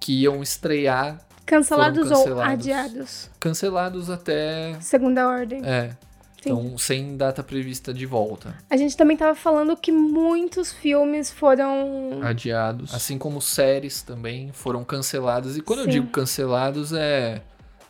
que 0.00 0.22
iam 0.22 0.42
estrear 0.42 1.20
Cancelados, 1.44 2.08
foram 2.08 2.18
ou 2.18 2.24
cancelados. 2.24 2.52
adiados? 2.52 3.30
cancelados 3.40 4.10
até 4.10 4.76
Segunda 4.80 5.26
ordem. 5.28 5.62
é, 5.64 5.96
então 6.38 6.76
sem 6.78 7.16
data 7.16 7.42
prevista 7.42 7.92
de 7.94 8.04
volta. 8.06 8.54
A 8.70 8.76
gente 8.76 8.96
também 8.96 9.16
tava 9.16 9.34
falando 9.34 9.76
que 9.76 9.90
muitos 9.90 10.72
filmes 10.72 11.30
foram. 11.30 12.20
adiados. 12.22 12.94
Assim 12.94 13.16
como 13.18 13.40
séries 13.40 14.02
também 14.02 14.50
foram 14.52 14.84
canceladas. 14.84 15.56
E 15.56 15.60
quando 15.60 15.80
eu 15.80 15.84
Sim. 15.86 15.90
digo 15.92 16.06
cancelados, 16.08 16.92
é. 16.92 17.42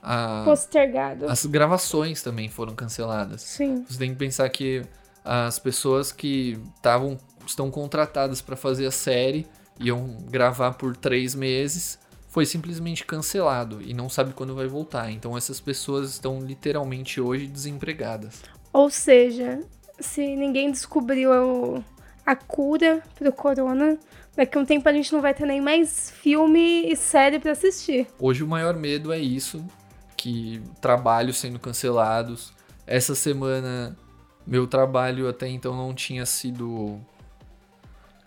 A, 0.09 0.45
postergados. 0.45 1.29
as 1.29 1.45
gravações 1.47 2.23
também 2.23 2.49
foram 2.49 2.77
canceladas. 2.77 3.43
Sim. 3.43 3.85
Você 3.89 3.99
tem 3.99 4.13
que 4.13 4.17
pensar 4.17 4.49
que 4.49 4.83
as 5.25 5.59
pessoas 5.59 6.13
que 6.13 6.57
estavam 6.77 7.19
estão 7.45 7.73
contratadas 7.73 8.41
para 8.41 8.55
fazer 8.55 8.87
a 8.87 8.93
série 8.93 9.45
iam 9.81 10.17
gravar 10.31 10.75
por 10.75 10.97
três 10.97 11.35
meses. 11.35 11.99
Foi 12.29 12.47
simplesmente 12.47 13.05
cancelado 13.05 13.83
e 13.83 13.93
não 13.93 14.09
sabe 14.09 14.33
quando 14.33 14.55
vai 14.55 14.69
voltar. 14.69 15.11
Então 15.11 15.37
essas 15.37 15.61
pessoas 15.61 16.11
estão 16.11 16.41
literalmente 16.41 17.21
hoje 17.21 17.49
desempregadas. 17.49 18.43
Ou 18.73 18.89
seja, 18.89 19.61
se 19.99 20.37
ninguém 20.37 20.71
descobriu 20.71 21.33
a 22.25 22.37
cura 22.37 23.03
pro 23.17 23.33
corona, 23.33 23.99
daqui 24.37 24.57
a 24.57 24.61
um 24.61 24.65
tempo 24.65 24.89
a 24.89 24.93
gente 24.93 25.13
não 25.13 25.21
vai 25.21 25.35
ter 25.35 25.47
nem 25.47 25.61
mais 25.61 26.11
filme 26.11 26.93
e 26.93 26.95
série 26.95 27.41
pra 27.41 27.53
assistir. 27.53 28.07
Hoje 28.21 28.45
o 28.45 28.47
maior 28.47 28.77
medo 28.77 29.13
é 29.13 29.19
isso, 29.19 29.65
que 30.27 30.61
trabalhos 30.81 31.37
sendo 31.37 31.57
cancelados. 31.61 32.53
Essa 32.85 33.15
semana 33.15 33.97
meu 34.45 34.67
trabalho 34.67 35.29
até 35.29 35.49
então 35.49 35.77
não 35.77 35.95
tinha 35.95 36.27
sido 36.27 37.01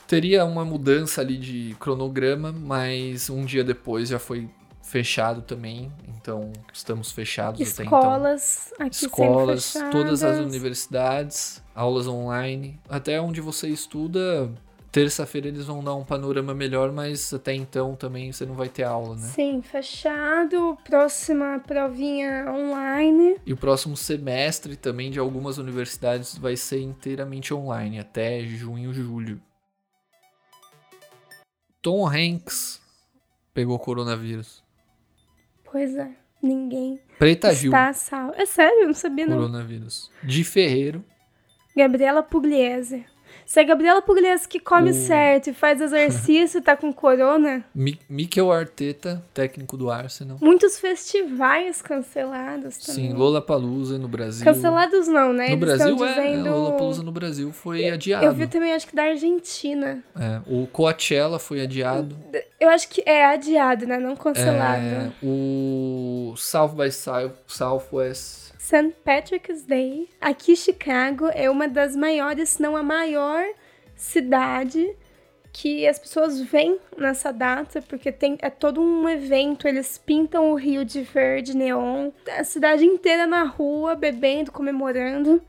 teria 0.08 0.46
uma 0.46 0.64
mudança 0.64 1.20
ali 1.20 1.38
de 1.38 1.76
cronograma, 1.78 2.54
mas 2.54 3.30
um 3.30 3.44
dia 3.44 3.66
depois 3.66 4.10
já 4.10 4.18
foi 4.18 4.50
fechado 4.82 5.42
também, 5.42 5.92
então 6.08 6.52
estamos 6.74 7.12
fechados 7.12 7.62
até 7.62 7.84
então. 7.84 8.00
Escolas 8.00 8.74
aqui 8.80 9.06
Escolas, 9.06 9.74
todas 9.92 10.24
as 10.24 10.40
universidades, 10.40 11.62
aulas 11.76 12.08
online, 12.08 12.80
até 12.90 13.20
onde 13.20 13.42
você 13.42 13.68
estuda. 13.68 14.50
Terça-feira 14.92 15.48
eles 15.48 15.66
vão 15.66 15.84
dar 15.84 15.94
um 15.94 16.04
panorama 16.04 16.54
melhor, 16.54 16.92
mas 16.92 17.32
até 17.32 17.54
então 17.54 17.96
também 17.96 18.32
você 18.32 18.44
não 18.44 18.56
vai 18.56 18.68
ter 18.70 18.84
aula, 18.84 19.16
né? 19.16 19.28
Sim, 19.28 19.62
fechado. 19.62 20.78
Próxima 20.84 21.60
provinha 21.60 22.46
online. 22.52 23.38
E 23.46 23.54
o 23.54 23.58
próximo 23.58 23.96
semestre 23.96 24.76
também 24.76 25.12
de 25.12 25.20
algumas 25.20 25.60
universidades 25.60 26.36
vai 26.36 26.58
ser 26.58 26.82
inteiramente 26.82 27.54
online, 27.54 28.00
até 28.00 28.42
junho, 28.42 28.92
julho. 28.92 29.40
Tom 31.82 32.08
Hanks 32.08 32.82
pegou 33.54 33.78
coronavírus. 33.78 34.64
Pois 35.72 35.96
é, 35.96 36.12
ninguém 36.42 37.00
Preta 37.20 37.54
Gil, 37.54 37.70
está 37.70 37.94
salvo. 37.94 38.34
É 38.36 38.46
sério, 38.46 38.82
eu 38.82 38.88
não 38.88 38.94
sabia 38.94 39.28
não. 39.28 39.36
coronavírus. 39.38 40.10
De 40.24 40.44
Ferreiro, 40.44 41.06
Gabriela 41.78 42.24
Pugliese. 42.24 43.06
Se 43.50 43.60
a 43.60 43.64
Gabriela 43.64 44.00
Pugliese 44.00 44.48
que 44.48 44.60
come 44.60 44.92
O- 44.92 44.94
certo 44.94 45.50
e 45.50 45.54
faz 45.56 45.82
exercício 45.82 46.62
tá 46.62 46.78
com 46.78 46.94
corona, 46.94 47.66
Mi 47.74 48.00
Mikel 48.08 48.52
Arteta, 48.52 49.26
técnico 49.34 49.76
do 49.76 49.90
Arsenal. 49.90 50.38
muitos 50.40 50.80
festivais 50.80 51.82
cancelados 51.82 52.78
também. 52.78 53.10
Sim, 53.10 53.14
Lollapalooza 53.18 53.98
no 53.98 54.08
Brasil. 54.08 54.46
Cancelados 54.46 55.08
não, 55.08 55.34
né? 55.34 55.48
No 55.48 55.54
Eles 55.54 55.60
Brasil 55.62 56.06
é, 56.06 56.10
dizendo... 56.10 56.48
é, 56.48 56.52
Lollapalooza 56.52 57.02
no 57.02 57.12
Brasil 57.12 57.52
foi 57.52 57.90
adiado. 57.90 58.24
Eu 58.24 58.34
vi 58.34 58.46
também, 58.46 58.72
acho 58.72 58.86
que 58.86 58.96
da 58.96 59.06
Argentina. 59.06 60.04
É, 60.16 60.42
o 60.46 60.68
Coachella 60.68 61.40
foi 61.40 61.62
adiado. 61.62 62.16
Eu 62.60 62.70
acho 62.70 62.88
que 62.88 63.02
é 63.04 63.26
adiado, 63.26 63.88
né? 63.88 63.98
Não 63.98 64.16
cancelado. 64.16 64.84
É, 64.84 65.12
o 65.24 66.36
South 66.38 66.76
by 66.76 66.92
South, 66.92 67.32
Southwest 67.48 68.49
St. 68.70 68.94
Patrick's 69.04 69.64
Day, 69.64 70.08
aqui 70.22 70.56
Chicago, 70.56 71.28
é 71.34 71.50
uma 71.50 71.68
das 71.68 71.96
maiores, 71.96 72.50
se 72.50 72.62
não 72.62 72.78
a 72.78 72.84
maior 72.84 73.44
cidade 73.96 74.96
que 75.52 75.88
as 75.88 75.98
pessoas 75.98 76.40
vêm 76.40 76.80
nessa 76.96 77.34
data, 77.34 77.82
porque 77.82 78.12
tem, 78.12 78.38
é 78.40 78.52
todo 78.52 78.80
um 78.80 79.10
evento, 79.10 79.68
eles 79.68 79.98
pintam 79.98 80.52
o 80.52 80.56
rio 80.56 80.86
de 80.86 81.02
verde, 81.02 81.58
neon, 81.58 82.12
a 82.38 82.44
cidade 82.44 82.86
inteira 82.86 83.26
na 83.26 83.42
rua, 83.42 83.96
bebendo, 83.96 84.52
comemorando, 84.52 85.42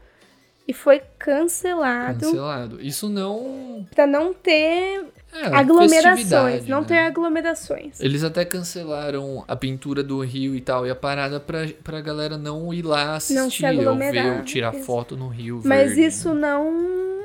e 0.70 0.72
foi 0.72 1.02
cancelado, 1.18 2.20
cancelado. 2.26 2.80
Isso 2.80 3.08
não. 3.08 3.84
pra 3.92 4.06
não 4.06 4.32
ter 4.32 5.04
É, 5.32 5.46
aglomerações, 5.46 6.64
não 6.68 6.82
né? 6.82 6.86
ter 6.86 6.98
aglomerações. 6.98 7.98
Eles 8.00 8.22
até 8.22 8.44
cancelaram 8.44 9.44
a 9.48 9.56
pintura 9.56 10.00
do 10.04 10.20
rio 10.20 10.54
e 10.54 10.60
tal, 10.60 10.86
e 10.86 10.90
a 10.90 10.94
parada 10.94 11.40
pra, 11.40 11.66
pra 11.82 12.00
galera 12.00 12.38
não 12.38 12.72
ir 12.72 12.82
lá 12.82 13.16
assistir, 13.16 13.66
ou 13.66 13.96
ver, 13.96 14.36
ou 14.36 14.44
tirar 14.44 14.72
isso. 14.72 14.84
foto 14.84 15.16
no 15.16 15.26
rio. 15.26 15.60
Mas 15.64 15.88
verde, 15.88 16.04
isso 16.06 16.32
né? 16.34 16.40
não 16.40 17.20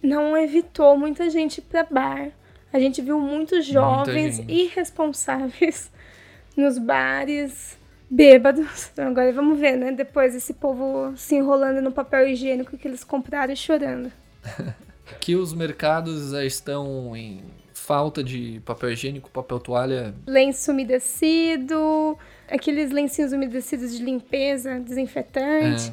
não 0.00 0.36
evitou 0.36 0.96
muita 0.96 1.28
gente 1.28 1.60
pra 1.60 1.82
bar. 1.82 2.28
A 2.72 2.78
gente 2.78 3.02
viu 3.02 3.18
muitos 3.18 3.66
jovens 3.66 4.38
irresponsáveis 4.46 5.90
nos 6.56 6.78
bares, 6.78 7.76
bêbados. 8.14 8.90
Então 8.92 9.08
agora 9.08 9.32
vamos 9.32 9.58
ver, 9.58 9.76
né? 9.76 9.92
Depois 9.92 10.34
esse 10.34 10.54
povo 10.54 11.12
se 11.16 11.34
enrolando 11.34 11.80
no 11.82 11.90
papel 11.92 12.28
higiênico 12.28 12.76
que 12.76 12.86
eles 12.88 13.02
compraram 13.04 13.52
e 13.52 13.56
chorando. 13.56 14.10
Que 15.20 15.36
os 15.36 15.52
mercados 15.52 16.30
já 16.30 16.42
estão 16.42 17.14
em 17.14 17.42
falta 17.74 18.24
de 18.24 18.60
papel 18.64 18.90
higiênico, 18.92 19.30
papel 19.30 19.60
toalha. 19.60 20.14
Lenço 20.26 20.72
umedecido, 20.72 22.18
aqueles 22.50 22.90
lencinhos 22.90 23.32
umedecidos 23.32 23.96
de 23.96 24.02
limpeza, 24.02 24.80
desinfetante, 24.80 25.90
É, 25.90 25.92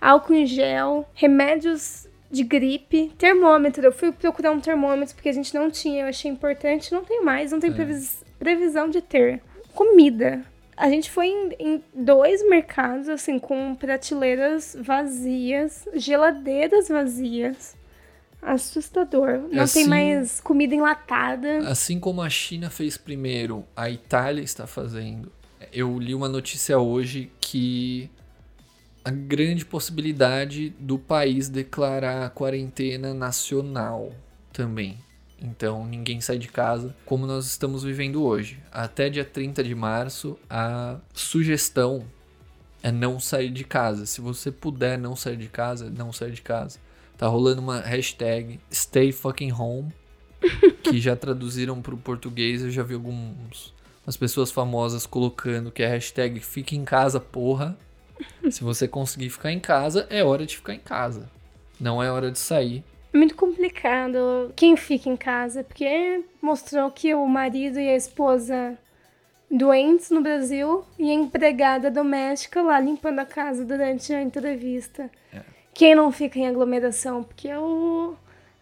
álcool 0.00 0.34
em 0.34 0.46
gel, 0.46 1.04
remédios 1.14 2.06
de 2.30 2.44
gripe, 2.44 3.12
termômetro. 3.18 3.84
Eu 3.84 3.92
fui 3.92 4.12
procurar 4.12 4.52
um 4.52 4.60
termômetro 4.60 5.16
porque 5.16 5.28
a 5.30 5.32
gente 5.32 5.52
não 5.52 5.68
tinha, 5.68 6.04
eu 6.04 6.08
achei 6.08 6.30
importante. 6.30 6.92
Não 6.92 7.04
tem 7.04 7.24
mais, 7.24 7.50
não 7.50 7.58
tem 7.58 7.72
previs- 7.72 8.24
previsão 8.38 8.88
de 8.88 9.02
ter. 9.02 9.40
Comida. 9.74 10.42
A 10.76 10.88
gente 10.88 11.10
foi 11.10 11.26
em, 11.28 11.52
em 11.58 11.84
dois 11.94 12.46
mercados, 12.48 13.08
assim, 13.08 13.38
com 13.38 13.74
prateleiras 13.74 14.76
vazias, 14.80 15.86
geladeiras 15.94 16.88
vazias. 16.88 17.76
Assustador. 18.42 19.48
Não 19.50 19.62
Assim- 19.62 19.80
tem 19.80 19.88
mais 19.88 20.40
comida 20.40 20.74
enlatada. 20.74 21.68
Assim 21.68 21.98
como 21.98 22.20
a 22.20 22.28
China 22.28 22.68
fez 22.70 22.96
primeiro, 22.96 23.64
a 23.74 23.88
Itália 23.88 24.42
está 24.42 24.66
fazendo. 24.66 25.32
Eu 25.72 25.98
li 25.98 26.14
uma 26.14 26.28
notícia 26.28 26.78
hoje 26.78 27.32
que 27.40 28.10
a 29.04 29.10
grande 29.10 29.64
possibilidade 29.64 30.70
do 30.78 30.98
país 30.98 31.48
declarar 31.48 32.28
quarentena 32.30 33.14
nacional 33.14 34.12
também. 34.52 34.98
Então 35.44 35.86
ninguém 35.86 36.22
sai 36.22 36.38
de 36.38 36.48
casa 36.48 36.96
como 37.04 37.26
nós 37.26 37.44
estamos 37.44 37.84
vivendo 37.84 38.24
hoje. 38.24 38.58
Até 38.72 39.10
dia 39.10 39.24
30 39.24 39.62
de 39.62 39.74
março, 39.74 40.38
a 40.48 40.96
sugestão 41.12 42.04
é 42.82 42.90
não 42.90 43.20
sair 43.20 43.50
de 43.50 43.62
casa. 43.62 44.06
Se 44.06 44.22
você 44.22 44.50
puder 44.50 44.98
não 44.98 45.14
sair 45.14 45.36
de 45.36 45.48
casa, 45.48 45.90
não 45.90 46.12
sair 46.12 46.32
de 46.32 46.42
casa. 46.42 46.78
Tá 47.18 47.26
rolando 47.26 47.60
uma 47.60 47.80
hashtag 47.80 48.58
Stay 48.72 49.12
Fucking 49.12 49.52
Home 49.52 49.92
que 50.82 50.98
já 50.98 51.14
traduziram 51.14 51.80
para 51.82 51.94
o 51.94 51.98
português. 51.98 52.62
Eu 52.62 52.70
já 52.70 52.82
vi 52.82 52.94
alguns 52.94 53.74
umas 54.06 54.16
pessoas 54.16 54.50
famosas 54.50 55.06
colocando 55.06 55.70
que 55.70 55.82
é 55.82 55.86
a 55.86 55.90
hashtag 55.90 56.40
Fica 56.40 56.74
em 56.74 56.84
casa, 56.84 57.20
porra. 57.20 57.76
Se 58.50 58.62
você 58.62 58.88
conseguir 58.88 59.28
ficar 59.28 59.52
em 59.52 59.60
casa, 59.60 60.06
é 60.08 60.24
hora 60.24 60.46
de 60.46 60.56
ficar 60.56 60.74
em 60.74 60.78
casa. 60.78 61.28
Não 61.78 62.02
é 62.02 62.10
hora 62.10 62.30
de 62.30 62.38
sair. 62.38 62.84
É 63.14 63.16
muito 63.16 63.36
complicado 63.36 64.52
quem 64.56 64.76
fica 64.76 65.08
em 65.08 65.16
casa, 65.16 65.62
porque 65.62 66.24
mostrou 66.42 66.90
que 66.90 67.14
o 67.14 67.24
marido 67.28 67.78
e 67.78 67.88
a 67.88 67.94
esposa 67.94 68.76
doentes 69.48 70.10
no 70.10 70.20
Brasil 70.20 70.84
e 70.98 71.08
a 71.08 71.14
empregada 71.14 71.92
doméstica 71.92 72.60
lá 72.60 72.80
limpando 72.80 73.20
a 73.20 73.24
casa 73.24 73.64
durante 73.64 74.12
a 74.12 74.20
entrevista. 74.20 75.08
Quem 75.72 75.94
não 75.94 76.10
fica 76.10 76.40
em 76.40 76.48
aglomeração? 76.48 77.22
Porque 77.22 77.54
o, 77.54 78.16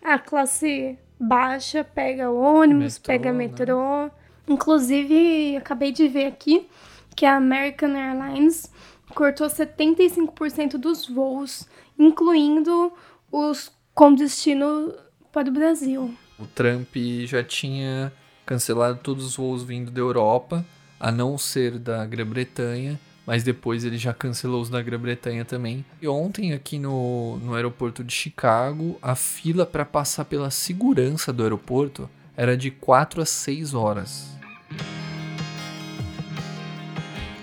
a 0.05 0.19
classe 0.19 0.99
baixa 1.19 1.83
pega 1.83 2.31
ônibus, 2.31 2.99
Metrô, 2.99 3.07
pega 3.07 3.33
né? 3.33 3.39
metrô. 3.39 4.11
Inclusive, 4.47 5.57
acabei 5.57 5.93
de 5.93 6.07
ver 6.09 6.27
aqui 6.27 6.69
que 7.17 7.25
a 7.25 7.37
American 7.37 7.97
Airlines 7.97 8.71
cortou 9.15 9.47
75% 9.47 10.73
dos 10.73 11.09
voos, 11.09 11.67
incluindo 11.99 12.93
os 13.31 13.73
com 13.95 14.15
destino 14.15 14.95
para 15.33 15.49
o 15.49 15.53
Brasil. 15.53 16.15
O 16.39 16.47
Trump 16.47 16.97
já 17.25 17.43
tinha 17.43 18.13
cancelado 18.45 18.99
todos 19.03 19.25
os 19.25 19.37
voos 19.37 19.63
vindo 19.63 19.91
da 19.91 20.01
Europa, 20.01 20.65
a 20.99 21.13
não 21.13 21.37
ser 21.39 21.79
da 21.79 22.05
Grã-Bretanha, 22.05 22.99
mas 23.27 23.43
depois 23.43 23.85
ele 23.85 23.97
já 23.97 24.13
cancelou 24.13 24.61
os 24.61 24.69
da 24.69 24.83
Grã-Bretanha 24.83 25.45
também. 25.45 25.85
E 26.01 26.09
ontem, 26.09 26.53
aqui 26.53 26.79
no, 26.79 27.39
no 27.39 27.55
aeroporto 27.55 28.03
de 28.03 28.13
Chicago, 28.13 28.99
a 29.01 29.15
fila 29.15 29.65
para 29.65 29.85
passar 29.85 30.25
pela 30.25 30.51
segurança 30.51 31.33
do 31.33 31.43
aeroporto 31.43 32.11
era 32.37 32.57
de 32.57 32.71
4 32.71 33.23
a 33.23 33.27
6 33.27 33.75
horas. 33.75 34.33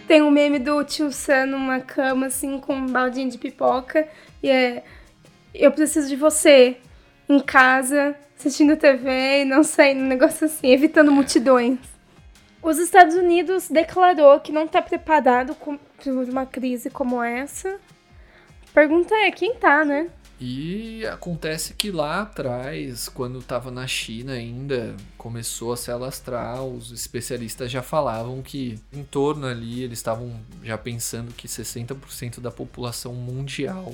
Tem 0.08 0.24
um 0.24 0.32
meme 0.32 0.58
do 0.58 0.84
tio 0.84 1.12
Sam 1.12 1.46
numa 1.46 1.80
cama, 1.80 2.26
assim, 2.26 2.60
com 2.60 2.76
um 2.76 2.88
baldinho 2.88 3.30
de 3.30 3.38
pipoca. 3.38 4.08
E 4.42 4.50
é. 4.50 4.84
Eu 5.54 5.72
preciso 5.72 6.08
de 6.08 6.16
você 6.16 6.78
em 7.28 7.40
casa, 7.40 8.16
assistindo 8.38 8.78
TV 8.78 9.46
não 9.46 9.64
saindo, 9.64 10.02
um 10.02 10.08
negócio 10.08 10.46
assim, 10.46 10.72
evitando 10.72 11.12
multidões. 11.12 11.80
Os 12.62 12.78
Estados 12.78 13.16
Unidos 13.16 13.70
declarou 13.70 14.40
que 14.40 14.52
não 14.52 14.66
está 14.66 14.82
preparado 14.82 15.56
para 15.56 16.12
uma 16.12 16.46
crise 16.46 16.90
como 16.90 17.24
essa. 17.24 17.70
A 17.70 18.74
pergunta 18.74 19.16
é: 19.16 19.32
quem 19.32 19.56
tá, 19.56 19.86
né? 19.86 20.10
E 20.42 21.06
acontece 21.06 21.74
que 21.74 21.92
lá 21.92 22.22
atrás, 22.22 23.10
quando 23.10 23.40
estava 23.40 23.70
na 23.70 23.86
China 23.86 24.34
ainda, 24.34 24.96
começou 25.18 25.74
a 25.74 25.78
se 25.78 25.92
alastrar, 25.92 26.64
os 26.64 26.92
especialistas 26.92 27.70
já 27.70 27.82
falavam 27.82 28.42
que 28.42 28.80
em 28.94 29.04
torno 29.04 29.46
ali 29.46 29.84
eles 29.84 30.00
estavam 30.00 30.40
já 30.64 30.78
pensando 30.78 31.34
que 31.34 31.46
60% 31.46 32.40
da 32.40 32.52
população 32.52 33.14
mundial 33.14 33.94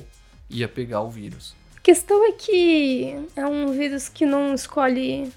ia 0.50 0.68
pegar 0.68 1.02
o 1.02 1.10
vírus. 1.10 1.56
A 1.78 1.80
questão 1.82 2.26
é 2.28 2.32
que 2.32 3.16
é 3.36 3.46
um 3.46 3.72
vírus 3.72 4.10
que 4.10 4.26
não 4.26 4.54
escolhe 4.54 5.32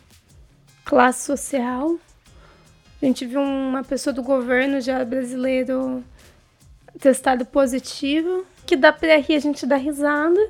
classe 0.84 1.24
social. 1.24 1.96
A 3.00 3.04
gente 3.04 3.26
viu 3.26 3.40
uma 3.40 3.84
pessoa 3.84 4.12
do 4.12 4.22
governo 4.22 4.80
já 4.80 5.04
brasileiro 5.04 6.02
testado 6.98 7.44
positivo, 7.44 8.44
que 8.66 8.76
dá 8.76 8.92
pra 8.92 9.16
rir, 9.18 9.36
a 9.36 9.40
gente 9.40 9.64
dá 9.66 9.76
risada, 9.76 10.40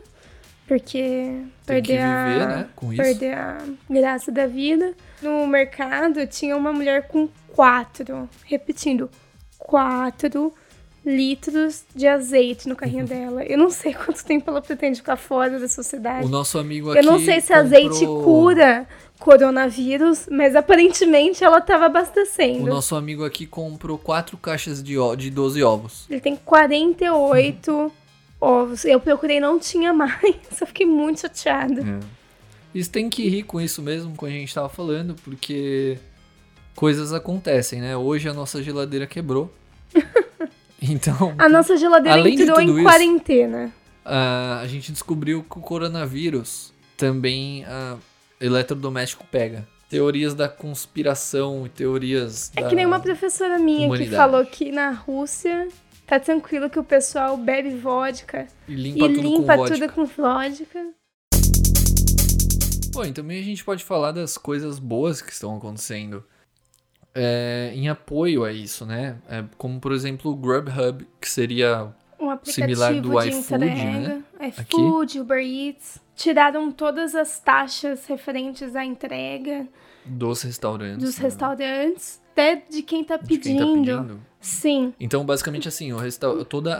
porque 0.66 1.42
Tem 1.66 1.82
perder 1.82 2.00
a 2.00 2.46
né, 2.56 2.68
perder 2.96 3.34
a 3.34 3.58
graça 3.88 4.32
da 4.32 4.46
vida. 4.46 4.94
No 5.20 5.46
mercado 5.46 6.26
tinha 6.26 6.56
uma 6.56 6.72
mulher 6.72 7.08
com 7.08 7.28
quatro, 7.48 8.28
repetindo, 8.44 9.10
quatro 9.58 10.54
litros 11.08 11.84
de 11.94 12.06
azeite 12.06 12.68
no 12.68 12.76
carrinho 12.76 13.06
dela. 13.06 13.42
Eu 13.44 13.56
não 13.56 13.70
sei 13.70 13.94
quanto 13.94 14.22
tempo 14.24 14.50
ela 14.50 14.60
pretende 14.60 14.96
ficar 14.98 15.16
fora 15.16 15.58
da 15.58 15.68
sociedade. 15.68 16.26
O 16.26 16.28
nosso 16.28 16.58
amigo 16.58 16.90
aqui 16.90 16.98
Eu 17.00 17.04
não 17.04 17.18
sei 17.18 17.40
se 17.40 17.48
comprou- 17.48 17.64
azeite 17.64 18.04
cura 18.06 18.86
coronavírus, 19.18 20.28
mas 20.30 20.54
aparentemente 20.54 21.42
ela 21.42 21.58
estava 21.58 21.84
O 21.84 21.86
abastecendo. 21.86 22.66
nosso 22.66 22.94
amigo 22.94 23.24
aqui 23.24 23.46
comprou 23.46 23.98
quatro 23.98 24.36
caixas 24.36 24.82
de, 24.82 24.94
de 25.16 25.30
12 25.30 25.62
ovos. 25.62 26.06
Ele 26.08 26.20
tem 26.20 26.36
48 26.36 27.92
ovos. 28.40 28.84
Eu 28.84 29.00
procurei, 29.00 29.40
não 29.40 29.58
tinha 29.58 29.92
mais. 29.92 30.20
Eu 30.60 30.66
fiquei 30.66 30.86
muito 30.86 31.20
chateada. 31.20 32.00
Isso 32.74 32.90
tem 32.90 33.08
que 33.08 33.28
rir 33.28 33.42
com 33.44 33.60
isso 33.60 33.82
mesmo, 33.82 34.14
como 34.14 34.30
a 34.30 34.34
gente 34.34 34.54
tava 34.54 34.68
falando, 34.68 35.16
porque 35.24 35.98
coisas 36.76 37.12
acontecem, 37.12 37.80
né? 37.80 37.96
Hoje 37.96 38.28
a 38.28 38.34
nossa 38.34 38.62
geladeira 38.62 39.06
quebrou. 39.06 39.52
Então, 40.88 41.34
A 41.38 41.48
nossa 41.48 41.76
geladeira 41.76 42.18
Além 42.18 42.40
entrou 42.40 42.60
em 42.60 42.82
quarentena. 42.82 43.72
a, 44.04 44.60
a 44.60 44.66
gente 44.66 44.92
descobriu 44.92 45.42
que 45.42 45.58
o 45.58 45.60
coronavírus 45.62 46.72
também 46.96 47.64
a, 47.64 47.96
eletrodoméstico 48.40 49.24
pega. 49.30 49.66
Teorias 49.88 50.34
da 50.34 50.48
conspiração 50.48 51.64
e 51.66 51.68
teorias 51.70 52.52
É 52.54 52.62
que 52.62 52.74
nem 52.74 52.84
uma 52.86 53.00
professora 53.00 53.58
minha 53.58 53.80
que 53.80 53.86
humanidade. 53.86 54.16
falou 54.16 54.44
que 54.44 54.70
na 54.70 54.90
Rússia 54.90 55.68
tá 56.06 56.20
tranquilo 56.20 56.68
que 56.68 56.78
o 56.78 56.84
pessoal 56.84 57.36
bebe 57.38 57.70
vodka 57.70 58.46
E 58.68 58.74
limpa 58.74 58.98
e 59.06 59.14
tudo 59.14 59.22
limpa 59.22 59.52
com 59.56 59.62
vodka. 59.62 59.74
tudo 59.78 59.92
com 59.92 60.04
vodka. 60.04 60.86
Bom, 62.92 63.04
e 63.04 63.12
também 63.12 63.40
a 63.40 63.44
gente 63.44 63.64
pode 63.64 63.84
falar 63.84 64.12
das 64.12 64.36
coisas 64.36 64.78
boas 64.78 65.22
que 65.22 65.32
estão 65.32 65.56
acontecendo 65.56 66.24
é, 67.20 67.72
em 67.74 67.88
apoio 67.88 68.44
a 68.44 68.52
isso, 68.52 68.86
né? 68.86 69.16
É, 69.28 69.44
como, 69.56 69.80
por 69.80 69.92
exemplo, 69.92 70.30
o 70.30 70.36
Grubhub, 70.36 71.04
que 71.20 71.28
seria 71.28 71.88
Um 72.20 72.36
Similar 72.44 72.94
do 73.00 73.20
de 73.20 73.28
iFood, 73.28 73.54
entrega, 73.54 73.98
né? 74.00 74.24
iFood, 74.48 75.20
Uber 75.20 75.38
Eats. 75.44 76.00
Tiraram 76.14 76.70
todas 76.72 77.14
as 77.14 77.38
taxas 77.40 78.06
referentes 78.06 78.74
à 78.74 78.84
entrega 78.84 79.66
dos 80.04 80.42
restaurantes. 80.42 80.98
dos 81.04 81.18
né? 81.18 81.24
restaurantes, 81.24 82.20
até 82.32 82.56
de 82.56 82.82
quem 82.82 83.04
tá 83.04 83.16
De 83.16 83.26
quem 83.38 83.38
pedindo. 83.38 83.96
tá 83.96 84.02
pedindo. 84.02 84.20
Sim, 84.40 84.94
Então, 85.00 85.24
basicamente 85.24 85.66
assim, 85.68 85.92
o 85.92 85.96
resta... 85.96 86.44
toda 86.44 86.76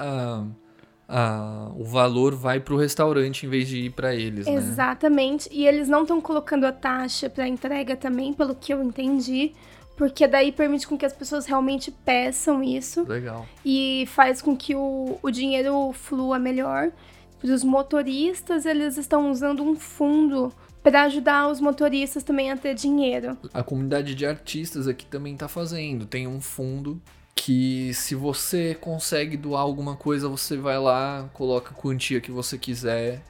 a, 1.09 1.71
o 1.77 1.85
valor 1.85 2.35
vai 2.35 2.61
pro 2.61 2.77
restaurante 2.77 3.47
em 3.47 3.49
vez 3.49 3.67
de 3.69 3.79
ir 3.87 3.91
pra 3.91 4.15
eles, 4.15 4.47
né? 4.47 4.55
exatamente. 4.55 5.49
E 5.53 5.67
eles 5.67 5.89
não 5.89 6.03
estão 6.03 6.21
colocando 6.21 6.65
a 6.65 6.73
taxa 6.73 7.31
para 7.31 7.49
entrega 7.49 7.97
também, 7.97 8.33
pelo 8.33 8.55
que 8.55 8.73
eu 8.73 8.83
entendi. 8.83 9.53
Porque 9.99 10.29
daí 10.29 10.53
permite 10.53 10.87
com 10.87 10.97
que 10.97 11.05
as 11.05 11.13
pessoas 11.13 11.45
realmente 11.45 11.91
peçam 11.91 12.63
isso. 12.63 13.03
Legal. 13.03 13.45
e 13.65 14.07
faz 14.07 14.41
com 14.41 14.57
que 14.57 14.77
o, 14.77 15.19
o 15.21 15.31
dinheiro 15.31 15.93
flua 15.93 16.39
melhor. 16.39 16.93
Para 17.41 17.51
os 17.51 17.65
motoristas, 17.65 18.65
eles 18.65 18.97
estão 18.97 19.31
usando 19.31 19.61
um 19.63 19.75
fundo 19.75 20.53
para 20.85 21.03
ajudar 21.03 21.49
os 21.49 21.61
motoristas 21.61 22.23
também 22.23 22.53
a 22.53 22.57
ter 22.57 22.75
dinheiro. 22.75 23.37
A 23.53 23.63
comunidade 23.63 24.15
de 24.15 24.25
artistas 24.25 24.87
aqui 24.87 25.05
também 25.05 25.37
tá 25.37 25.49
fazendo. 25.49 26.07
Tem 26.07 26.29
um 26.29 26.41
fundo 26.41 27.03
que 27.35 27.93
se 27.93 28.15
você 28.15 28.77
consegue 28.81 29.37
doar 29.37 29.63
alguma 29.63 29.97
coisa, 29.97 30.29
você 30.29 30.57
vai 30.57 30.79
lá, 30.79 31.29
coloca 31.33 31.73
a 31.73 31.75
quantia 31.75 32.21
que 32.21 32.31
você 32.31 32.57
quiser. 32.57 33.21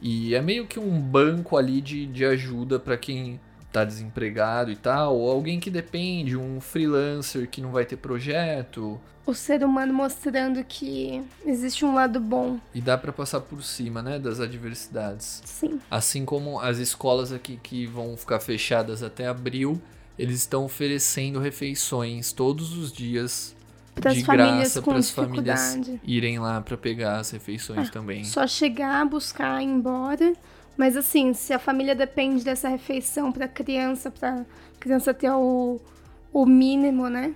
E 0.00 0.36
é 0.36 0.40
meio 0.40 0.68
que 0.68 0.78
um 0.78 1.00
banco 1.00 1.56
ali 1.56 1.80
de, 1.80 2.06
de 2.06 2.24
ajuda 2.24 2.78
para 2.78 2.96
quem 2.96 3.40
tá 3.72 3.84
desempregado 3.84 4.70
e 4.70 4.76
tal, 4.76 5.16
ou 5.16 5.30
alguém 5.30 5.58
que 5.58 5.70
depende, 5.70 6.36
um 6.36 6.60
freelancer 6.60 7.48
que 7.48 7.60
não 7.60 7.70
vai 7.72 7.84
ter 7.86 7.96
projeto, 7.96 9.00
O 9.24 9.34
ser 9.34 9.64
humano 9.64 9.94
mostrando 9.94 10.62
que 10.64 11.22
existe 11.46 11.84
um 11.84 11.94
lado 11.94 12.18
bom. 12.20 12.58
e 12.74 12.80
dá 12.80 12.98
pra 12.98 13.12
passar 13.12 13.40
por 13.40 13.62
cima, 13.62 14.02
né, 14.02 14.18
das 14.18 14.40
adversidades. 14.40 15.40
Sim. 15.44 15.80
Assim 15.90 16.24
como 16.24 16.60
as 16.60 16.78
escolas 16.78 17.32
aqui 17.32 17.58
que 17.62 17.86
vão 17.86 18.16
ficar 18.16 18.40
fechadas 18.40 19.02
até 19.02 19.26
abril, 19.28 19.80
eles 20.18 20.40
estão 20.40 20.64
oferecendo 20.64 21.38
refeições 21.40 22.32
todos 22.32 22.76
os 22.76 22.92
dias 22.92 23.54
Para 23.94 24.10
as 24.10 24.16
de 24.18 24.24
famílias 24.24 24.56
graça 24.56 24.82
para 24.82 24.96
as 24.98 25.10
famílias 25.10 25.80
irem 26.04 26.38
lá 26.38 26.60
pra 26.60 26.76
pegar 26.76 27.18
as 27.18 27.30
refeições 27.30 27.88
também. 27.90 28.24
Só 28.24 28.46
chegar, 28.46 29.04
buscar 29.06 29.62
ir 29.62 29.66
embora. 29.66 30.32
Mas 30.76 30.96
assim, 30.96 31.32
se 31.32 31.52
a 31.52 31.58
família 31.58 31.94
depende 31.94 32.44
dessa 32.44 32.68
refeição 32.68 33.30
pra 33.30 33.46
criança, 33.46 34.10
pra 34.10 34.44
criança 34.80 35.12
ter 35.12 35.30
o, 35.30 35.80
o 36.32 36.46
mínimo, 36.46 37.08
né? 37.08 37.34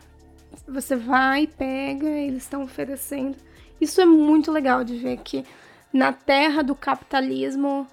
Você 0.66 0.96
vai, 0.96 1.46
pega, 1.46 2.08
eles 2.08 2.42
estão 2.42 2.62
oferecendo. 2.62 3.36
Isso 3.80 4.00
é 4.00 4.06
muito 4.06 4.50
legal 4.50 4.82
de 4.82 4.96
ver 4.96 5.18
que 5.18 5.44
na 5.92 6.12
terra 6.12 6.62
do 6.62 6.74
capitalismo 6.74 7.86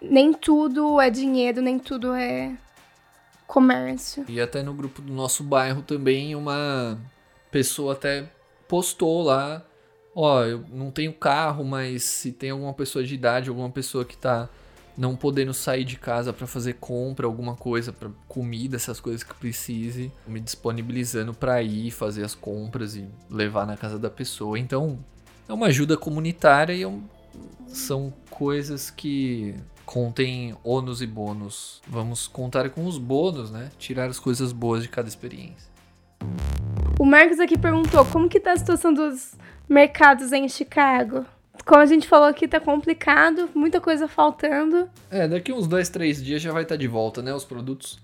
nem 0.00 0.32
tudo 0.32 1.00
é 1.00 1.10
dinheiro, 1.10 1.60
nem 1.60 1.78
tudo 1.78 2.14
é 2.14 2.56
comércio. 3.46 4.24
E 4.28 4.40
até 4.40 4.62
no 4.62 4.74
grupo 4.74 5.00
do 5.00 5.12
nosso 5.12 5.42
bairro 5.42 5.82
também 5.82 6.34
uma 6.34 6.98
pessoa 7.50 7.94
até 7.94 8.30
postou 8.68 9.22
lá, 9.22 9.64
ó, 10.14 10.42
eu 10.44 10.64
não 10.72 10.90
tenho 10.90 11.12
carro, 11.12 11.64
mas 11.64 12.04
se 12.04 12.32
tem 12.32 12.50
alguma 12.50 12.74
pessoa 12.74 13.04
de 13.04 13.14
idade, 13.14 13.48
alguma 13.48 13.70
pessoa 13.70 14.04
que 14.04 14.16
tá 14.16 14.48
não 14.96 15.14
podendo 15.14 15.54
sair 15.54 15.84
de 15.84 15.96
casa 15.96 16.32
pra 16.32 16.46
fazer 16.46 16.74
compra, 16.74 17.24
alguma 17.24 17.54
coisa, 17.54 17.92
pra 17.92 18.10
comida, 18.26 18.74
essas 18.74 18.98
coisas 18.98 19.22
que 19.22 19.32
precise, 19.32 20.10
me 20.26 20.40
disponibilizando 20.40 21.32
pra 21.32 21.62
ir 21.62 21.92
fazer 21.92 22.24
as 22.24 22.34
compras 22.34 22.96
e 22.96 23.08
levar 23.30 23.64
na 23.64 23.76
casa 23.76 23.96
da 23.96 24.10
pessoa. 24.10 24.58
Então, 24.58 24.98
é 25.48 25.52
uma 25.52 25.66
ajuda 25.66 25.96
comunitária 25.96 26.74
e 26.74 26.82
é 26.82 26.92
são 27.68 28.12
coisas 28.28 28.90
que 28.90 29.54
contêm 29.84 30.56
ônus 30.64 31.00
e 31.00 31.06
bônus. 31.06 31.80
Vamos 31.86 32.26
contar 32.26 32.68
com 32.70 32.84
os 32.84 32.98
bônus, 32.98 33.50
né? 33.50 33.70
Tirar 33.78 34.08
as 34.10 34.18
coisas 34.18 34.52
boas 34.52 34.82
de 34.82 34.88
cada 34.88 35.08
experiência. 35.08 35.70
O 36.98 37.04
Marcos 37.04 37.38
aqui 37.38 37.56
perguntou 37.56 38.04
como 38.06 38.28
que 38.28 38.40
tá 38.40 38.52
a 38.52 38.56
situação 38.56 38.92
dos 38.92 39.34
mercados 39.68 40.32
em 40.32 40.48
Chicago. 40.48 41.24
Como 41.66 41.80
a 41.80 41.86
gente 41.86 42.06
falou 42.08 42.28
aqui, 42.28 42.48
tá 42.48 42.58
complicado, 42.60 43.50
muita 43.54 43.80
coisa 43.80 44.08
faltando. 44.08 44.88
É, 45.10 45.28
daqui 45.28 45.52
uns 45.52 45.66
dois, 45.66 45.88
três 45.88 46.22
dias 46.22 46.40
já 46.40 46.52
vai 46.52 46.62
estar 46.62 46.76
de 46.76 46.88
volta, 46.88 47.20
né? 47.20 47.34
Os 47.34 47.44
produtos. 47.44 47.98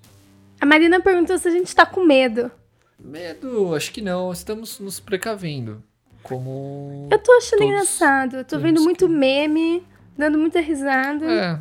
A 0.60 0.66
Marina 0.66 1.00
perguntou 1.00 1.38
se 1.38 1.48
a 1.48 1.50
gente 1.50 1.74
tá 1.74 1.86
com 1.86 2.04
medo. 2.04 2.50
Medo, 2.98 3.74
acho 3.74 3.90
que 3.92 4.00
não. 4.02 4.32
Estamos 4.32 4.78
nos 4.80 5.00
precavendo. 5.00 5.82
Como. 6.22 7.08
Eu 7.10 7.18
tô 7.18 7.32
achando 7.32 7.58
Todos 7.58 7.66
engraçado. 7.72 8.36
Eu 8.36 8.44
tô 8.44 8.58
vendo 8.58 8.80
muito 8.82 9.06
que- 9.06 9.12
meme, 9.12 9.86
dando 10.16 10.38
muita 10.38 10.60
risada. 10.60 11.24
É. 11.30 11.58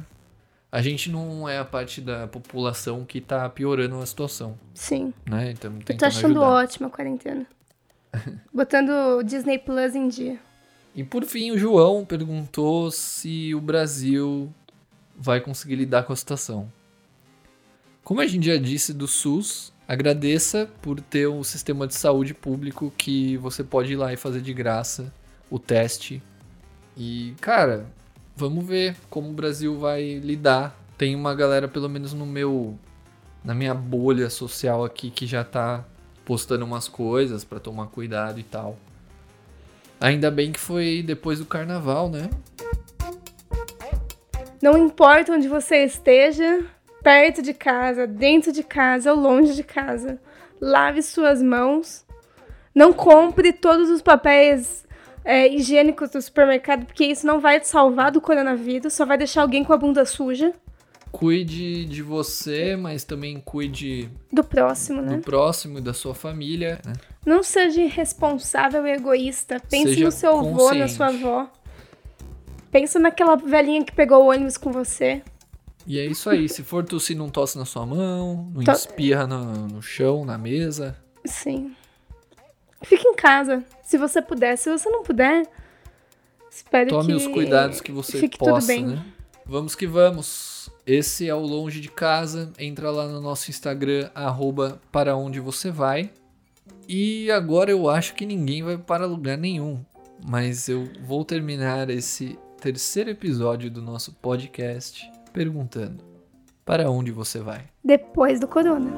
A 0.72 0.82
gente 0.82 1.12
não 1.12 1.48
é 1.48 1.60
a 1.60 1.66
parte 1.66 2.02
da 2.02 2.28
população 2.28 3.06
que 3.06 3.22
tá 3.22 3.48
piorando 3.50 3.98
a 4.00 4.06
situação, 4.06 4.58
Sim. 4.74 5.14
né? 5.30 5.52
Então, 5.52 5.72
Eu 5.88 5.98
tô 5.98 6.06
achando 6.06 6.40
ajudar. 6.42 6.64
ótima 6.64 6.88
a 6.88 6.90
quarentena. 6.90 7.46
Botando 8.54 9.18
o 9.18 9.24
Disney 9.24 9.58
Plus 9.58 9.96
em 9.96 10.08
dia. 10.08 10.40
E 10.96 11.04
por 11.04 11.24
fim, 11.26 11.52
o 11.52 11.58
João 11.58 12.06
perguntou 12.06 12.92
se 12.92 13.54
o 13.56 13.62
Brasil 13.62 14.54
vai 15.16 15.42
conseguir 15.42 15.76
lidar 15.76 16.04
com 16.04 16.14
a 16.14 16.16
situação. 16.16 16.72
Como 18.04 18.22
a 18.22 18.28
gente 18.28 18.48
já 18.48 18.58
disse 18.58 18.94
do 18.94 19.08
SUS, 19.08 19.74
agradeça 19.88 20.70
por 20.82 21.00
ter 21.00 21.28
um 21.28 21.44
sistema 21.44 21.88
de 21.88 21.96
saúde 21.96 22.34
público 22.34 22.94
que 22.98 23.38
você 23.38 23.64
pode 23.64 23.94
ir 23.94 23.96
lá 23.96 24.14
e 24.14 24.18
fazer 24.18 24.42
de 24.42 24.54
graça 24.54 25.12
o 25.50 25.58
teste. 25.58 26.22
E, 26.96 27.34
cara, 27.42 27.86
vamos 28.36 28.66
ver 28.66 28.96
como 29.10 29.30
o 29.30 29.34
Brasil 29.34 29.80
vai 29.80 30.20
lidar. 30.20 30.78
Tem 30.98 31.16
uma 31.16 31.34
galera, 31.34 31.68
pelo 31.68 31.90
menos 31.90 32.14
no 32.14 32.26
meu 32.26 32.78
na 33.44 33.54
minha 33.54 33.74
bolha 33.74 34.30
social 34.30 34.86
aqui, 34.86 35.10
que 35.10 35.26
já 35.26 35.44
tá 35.44 35.84
postando 36.26 36.66
umas 36.66 36.88
coisas 36.88 37.44
pra 37.44 37.60
tomar 37.60 37.88
cuidado 37.88 38.40
e 38.40 38.44
tal. 38.44 38.78
Ainda 40.00 40.30
bem 40.30 40.52
que 40.52 40.60
foi 40.60 41.04
depois 41.06 41.40
do 41.40 41.46
carnaval, 41.46 42.10
né? 42.10 42.30
Não 44.62 44.78
importa 44.78 45.34
onde 45.34 45.48
você 45.48 45.84
esteja, 45.84 46.66
perto 47.02 47.42
de 47.42 47.54
casa, 47.54 48.08
dentro 48.08 48.52
de 48.52 48.64
casa 48.64 49.14
ou 49.14 49.20
longe 49.20 49.54
de 49.54 49.64
casa, 49.64 50.20
lave 50.60 51.02
suas 51.02 51.42
mãos. 51.42 52.06
Não 52.74 52.94
compre 52.94 53.54
todos 53.54 53.90
os 53.90 54.02
papéis 54.02 54.86
é, 55.24 55.48
higiênicos 55.48 56.10
do 56.10 56.22
supermercado, 56.22 56.86
porque 56.86 57.06
isso 57.06 57.28
não 57.28 57.40
vai 57.40 57.60
te 57.60 57.68
salvar 57.68 58.12
do 58.12 58.22
coronavírus, 58.22 58.94
só 58.94 59.06
vai 59.06 59.18
deixar 59.18 59.42
alguém 59.42 59.64
com 59.64 59.74
a 59.74 59.78
bunda 59.78 60.06
suja 60.06 60.54
Cuide 61.14 61.86
de 61.86 62.02
você, 62.02 62.76
mas 62.76 63.04
também 63.04 63.40
cuide 63.40 64.10
do 64.32 64.44
próximo, 64.44 65.00
né? 65.00 65.16
do 65.16 65.22
próximo 65.22 65.78
e 65.78 65.82
da 65.82 65.94
sua 65.94 66.16
família. 66.16 66.82
né? 66.84 66.94
Não 67.24 67.44
seja 67.44 67.80
irresponsável 67.82 68.86
e 68.88 68.92
egoísta. 68.94 69.60
Pense 69.70 69.90
Seja 69.94 70.06
no 70.06 70.12
seu 70.12 70.40
avô, 70.40 70.74
na 70.74 70.88
sua 70.88 71.08
avó. 71.10 71.48
Pensa 72.72 72.98
naquela 72.98 73.36
velhinha 73.36 73.84
que 73.86 73.92
pegou 73.94 74.24
o 74.24 74.30
ônibus 74.32 74.58
com 74.58 74.72
você. 74.72 75.22
E 75.86 76.00
é 76.00 76.06
isso 76.06 76.32
aí. 76.32 76.50
Se 76.50 76.64
for 76.64 76.84
tossir, 76.84 77.16
não 77.16 77.30
tosse 77.30 77.60
na 77.60 77.66
sua 77.66 77.86
mão, 77.86 78.50
não 78.52 78.64
To- 78.64 78.72
espirra 78.72 79.28
no, 79.28 79.68
no 79.68 79.82
chão, 79.84 80.26
na 80.26 80.36
mesa. 80.38 80.98
Sim. 81.24 81.76
Fique 82.82 83.08
em 83.08 83.14
casa, 83.16 83.64
se 83.84 84.00
você 84.00 84.20
puder. 84.20 84.58
Se 84.58 84.70
você 84.72 84.90
não 84.90 85.04
puder, 85.04 85.48
espero 86.50 86.90
Tome 86.90 87.06
que 87.08 87.14
os 87.14 87.28
cuidados 87.28 87.80
que 87.82 87.92
você 87.92 88.18
fique 88.18 88.38
possa, 88.40 88.68
tudo 88.74 88.88
bem. 88.88 88.96
né? 88.96 89.06
Vamos 89.46 89.76
que 89.76 89.86
vamos. 89.86 90.53
Esse 90.86 91.30
é 91.30 91.34
o 91.34 91.40
Longe 91.40 91.80
de 91.80 91.90
Casa. 91.90 92.52
Entra 92.60 92.92
lá 92.92 93.08
no 93.08 93.22
nosso 93.22 93.50
Instagram, 93.50 94.10
arroba 94.14 94.82
para 94.92 95.16
onde 95.16 95.40
você 95.40 95.72
vai. 95.72 96.12
E 96.88 97.32
agora 97.32 97.72
eu 97.72 97.90
acho 97.90 98.16
que 98.16 98.26
ninguém 98.26 98.62
vai 98.62 98.78
para 98.78 99.06
lugar 99.06 99.38
nenhum. 99.38 99.80
Mas 100.26 100.68
eu 100.68 100.90
vou 101.06 101.24
terminar 101.24 101.90
esse 101.90 102.38
terceiro 102.60 103.10
episódio 103.10 103.72
do 103.72 103.82
nosso 103.82 104.12
podcast 104.14 105.10
perguntando: 105.32 106.04
para 106.66 106.90
onde 106.90 107.12
você 107.12 107.40
vai? 107.40 107.66
Depois 107.84 108.40
do 108.40 108.48
corona. 108.48 108.92